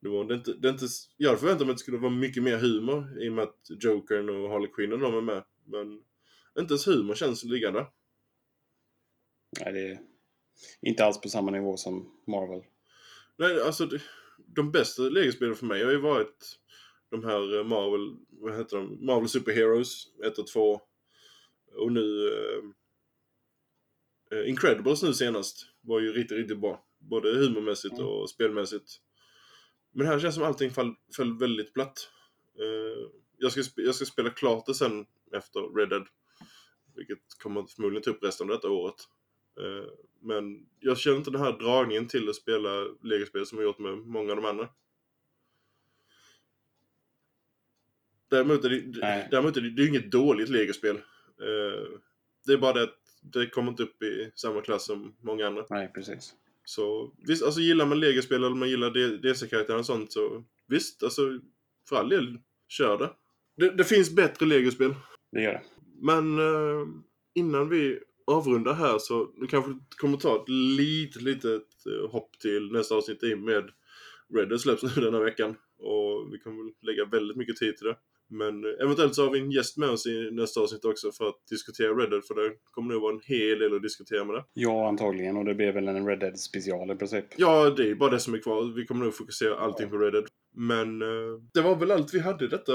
[0.00, 0.26] nivån.
[0.26, 0.86] Det är inte, det är inte,
[1.16, 3.66] jag hade förväntat mig att det skulle vara mycket mer humor i och med att
[3.68, 5.44] Jokern och Harley Quinn och de är med.
[5.64, 6.02] Men
[6.58, 7.86] inte ens humor känns liggande.
[9.60, 9.98] Nej, det är
[10.80, 12.62] inte alls på samma nivå som Marvel.
[13.36, 14.02] Nej, alltså det,
[14.54, 16.58] de bästa legospelen för mig har ju varit
[17.10, 19.06] de här eh, Marvel, vad heter de?
[19.06, 20.80] Marvel Superheroes 1 och 2.
[21.76, 22.62] Och nu eh,
[24.38, 26.84] eh, Incredibles nu senast var ju riktigt, riktigt bra.
[26.98, 28.06] Både humormässigt Mm.
[28.06, 28.90] och spelmässigt.
[29.92, 32.10] Men här känns som allting fall, föll väldigt platt.
[32.58, 36.06] Eh, jag, ska, jag ska spela klart det sen efter Red Dead.
[36.94, 38.94] Vilket kommer förmodligen ta upp resten av detta året.
[39.58, 39.90] Eh,
[40.20, 43.98] men jag känner inte den här dragningen till att spela legospel som jag gjort med
[43.98, 44.68] många av de andra.
[48.30, 49.28] Däremot är det, Nej.
[49.30, 50.96] däremot är det, det är inget dåligt legospel.
[50.96, 51.98] Eh,
[52.46, 55.64] det är bara det att det kommer inte upp i samma klass som många andra.
[55.70, 56.34] Nej, precis.
[56.64, 58.90] Så visst, alltså gillar man legospel eller man gillar
[59.22, 61.40] DC-karaktärer och sånt så visst, alltså
[61.88, 62.38] för all del,
[62.68, 63.10] kör det.
[63.56, 64.94] Det, det finns bättre legospel.
[65.32, 65.62] Det gör det.
[66.00, 66.86] Men eh,
[67.34, 68.00] innan vi
[68.30, 73.22] avrundar här så nu kanske kommer ta ett litet, litet eh, hopp till nästa avsnitt
[73.22, 73.70] i med
[74.34, 75.56] Red Dead släpps nu denna veckan.
[75.78, 77.96] Och vi kommer väl lägga väldigt mycket tid till det.
[78.30, 81.28] Men eh, eventuellt så har vi en gäst med oss i nästa avsnitt också för
[81.28, 84.34] att diskutera Red Dead för det kommer nog vara en hel del att diskutera med
[84.34, 84.44] det.
[84.52, 85.36] Ja, antagligen.
[85.36, 87.24] Och det blir väl en Red Dead special i princip.
[87.36, 88.74] Ja, det är bara det som är kvar.
[88.76, 90.26] Vi kommer nog fokusera allting på Red Dead.
[90.54, 92.72] Men eh, det var väl allt vi hade detta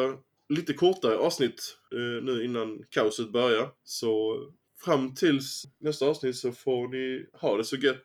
[0.50, 3.70] lite kortare avsnitt eh, nu innan kaoset börjar.
[3.84, 4.38] Så
[4.86, 8.04] fram tills nästa avsnitt så får ni ha det så gött.